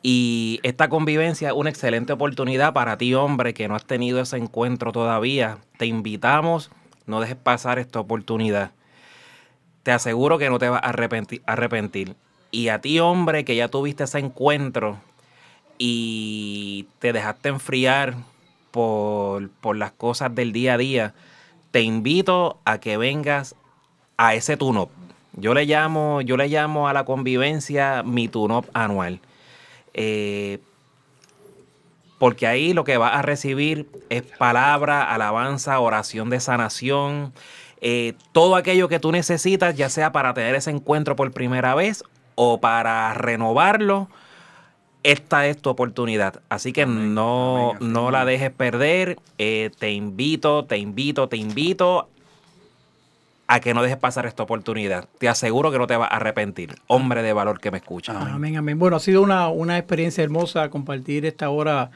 [0.03, 4.37] Y esta convivencia es una excelente oportunidad para ti, hombre, que no has tenido ese
[4.37, 5.59] encuentro todavía.
[5.79, 6.71] Te invitamos,
[7.11, 8.71] no dejes pasar esta oportunidad.
[9.83, 11.43] Te aseguro que no te vas a arrepentir.
[11.47, 12.15] arrepentir.
[12.51, 14.99] Y a ti, hombre, que ya tuviste ese encuentro
[15.79, 18.15] y te dejaste enfriar
[18.71, 21.15] por, por las cosas del día a día,
[21.71, 23.55] te invito a que vengas
[24.17, 24.91] a ese tune-up.
[25.35, 29.21] Yo le llamo, yo le llamo a la convivencia mi tune-up anual.
[29.95, 30.59] Eh,
[32.21, 37.33] porque ahí lo que vas a recibir es palabra, alabanza, oración de sanación,
[37.81, 42.05] eh, todo aquello que tú necesitas, ya sea para tener ese encuentro por primera vez
[42.35, 44.11] o para renovarlo,
[45.03, 46.43] esta es tu oportunidad.
[46.51, 49.19] Así que no, amén, no la dejes perder.
[49.39, 52.11] Eh, te invito, te invito, te invito
[53.53, 55.09] a que no dejes pasar esta oportunidad.
[55.19, 56.77] Te aseguro que no te vas a arrepentir.
[56.87, 58.17] Hombre de valor que me escucha.
[58.17, 58.79] Amén, amén.
[58.79, 61.91] Bueno, ha sido una, una experiencia hermosa compartir esta hora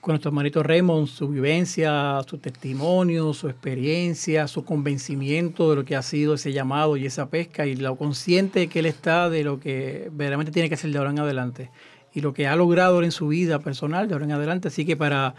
[0.00, 5.96] con nuestro hermanito Raymond, su vivencia, su testimonio, su experiencia, su convencimiento de lo que
[5.96, 9.60] ha sido ese llamado y esa pesca y lo consciente que él está de lo
[9.60, 11.70] que verdaderamente tiene que hacer de ahora en adelante
[12.14, 14.68] y lo que ha logrado en su vida personal de ahora en adelante.
[14.68, 15.34] Así que para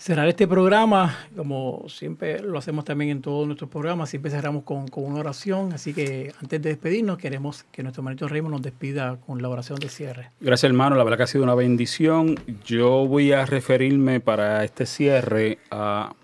[0.00, 4.88] cerrar este programa, como siempre lo hacemos también en todos nuestros programas, siempre cerramos con,
[4.88, 5.74] con una oración.
[5.74, 9.78] Así que antes de despedirnos, queremos que nuestro hermanito Raymond nos despida con la oración
[9.78, 10.30] de cierre.
[10.40, 10.96] Gracias, hermano.
[10.96, 12.36] La verdad que ha sido una bendición.
[12.64, 16.14] Yo voy a referirme para este cierre a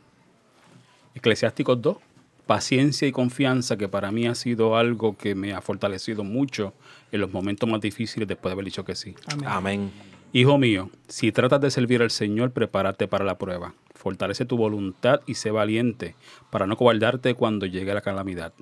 [1.14, 1.98] Eclesiásticos 2,
[2.46, 6.72] paciencia y confianza, que para mí ha sido algo que me ha fortalecido mucho
[7.12, 9.14] en los momentos más difíciles después de haber dicho que sí.
[9.26, 9.48] Amén.
[9.48, 10.15] Amén.
[10.32, 13.74] Hijo mío, si tratas de servir al Señor, prepárate para la prueba.
[13.94, 16.14] Fortalece tu voluntad y sé valiente
[16.50, 18.52] para no cobardarte cuando llegue la calamidad.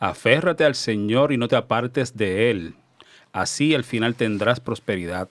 [0.00, 2.74] Aférrate al Señor y no te apartes de Él.
[3.32, 5.28] Así al final tendrás prosperidad.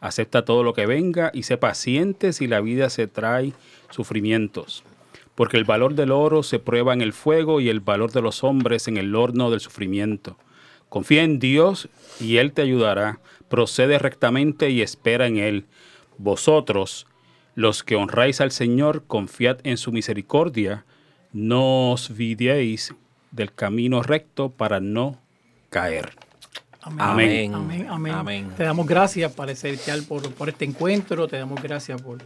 [0.00, 3.52] Acepta todo lo que venga y sé paciente si la vida se trae
[3.90, 4.84] sufrimientos.
[5.34, 8.44] Porque el valor del oro se prueba en el fuego y el valor de los
[8.44, 10.36] hombres en el horno del sufrimiento.
[10.88, 11.88] Confía en Dios
[12.20, 13.20] y Él te ayudará.
[13.48, 15.66] Procede rectamente y espera en Él.
[16.18, 17.06] Vosotros,
[17.54, 20.84] los que honráis al Señor, confiad en su misericordia.
[21.32, 22.94] No os vidéis
[23.30, 25.20] del camino recto para no
[25.70, 26.12] caer.
[26.82, 27.54] Amén.
[27.54, 27.86] Amén.
[27.88, 28.14] Amén.
[28.14, 28.52] Amén.
[28.56, 31.28] Te damos gracias, Padre Celestial, por, por este encuentro.
[31.28, 32.18] Te damos gracias por,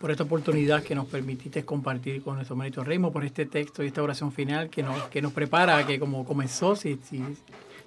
[0.00, 3.88] por esta oportunidad que nos permitiste compartir con nuestro mérito Reino, por este texto y
[3.88, 7.22] esta oración final que nos, que nos prepara, que como comenzó, si, si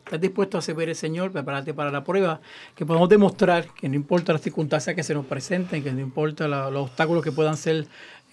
[0.06, 2.42] estás dispuesto a servir el Señor, prepárate para la prueba,
[2.76, 6.48] que podamos demostrar que no importa las circunstancias que se nos presenten, que no importa
[6.48, 7.88] los obstáculos que puedan ser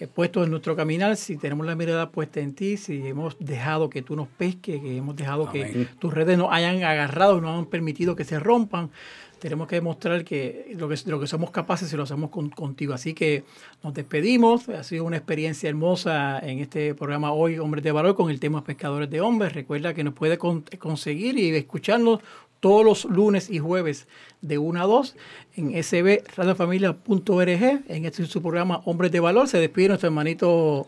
[0.08, 4.02] puestos en nuestro caminar, si tenemos la mirada puesta en ti, si hemos dejado que
[4.02, 8.16] tú nos pesques, que hemos dejado que tus redes nos hayan agarrado no han permitido
[8.16, 8.90] que se rompan,
[9.38, 12.92] tenemos que demostrar que lo que, lo que somos capaces si lo hacemos con- contigo.
[12.92, 13.42] Así que
[13.82, 14.68] nos despedimos.
[14.68, 18.62] Ha sido una experiencia hermosa en este programa hoy, Hombres de Valor, con el tema
[18.62, 19.54] Pescadores de Hombres.
[19.54, 22.20] Recuerda que nos puede con- conseguir y escucharnos
[22.60, 24.06] todos los lunes y jueves
[24.42, 25.16] de 1 a 2
[25.56, 27.82] en sbradiofamilia.org.
[27.88, 29.48] En este su programa Hombres de Valor.
[29.48, 30.86] Se despide nuestro hermanito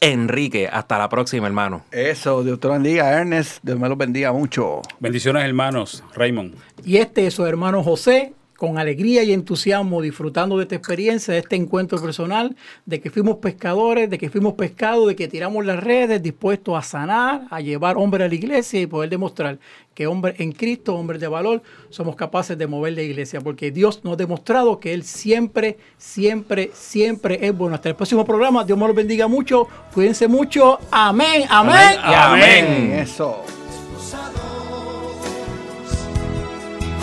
[0.00, 1.84] Enrique, hasta la próxima, hermano.
[1.90, 3.58] Eso, Dios te lo bendiga, Ernest.
[3.62, 4.82] Dios me lo bendiga mucho.
[5.00, 6.04] Bendiciones, hermanos.
[6.14, 6.54] Raymond.
[6.84, 11.40] Y este es su hermano José, con alegría y entusiasmo, disfrutando de esta experiencia, de
[11.40, 15.82] este encuentro personal, de que fuimos pescadores, de que fuimos pescados, de que tiramos las
[15.82, 19.58] redes, dispuestos a sanar, a llevar hombres a la iglesia y poder demostrar
[19.94, 24.00] que hombres en Cristo, hombres de valor, somos capaces de mover la iglesia, porque Dios
[24.04, 27.74] nos ha demostrado que Él siempre, siempre, siempre es bueno.
[27.76, 32.92] Hasta el próximo programa, Dios me los bendiga mucho, cuídense mucho, amén, amén, Y amén.
[32.92, 33.42] Eso.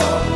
[0.06, 0.33] Oh,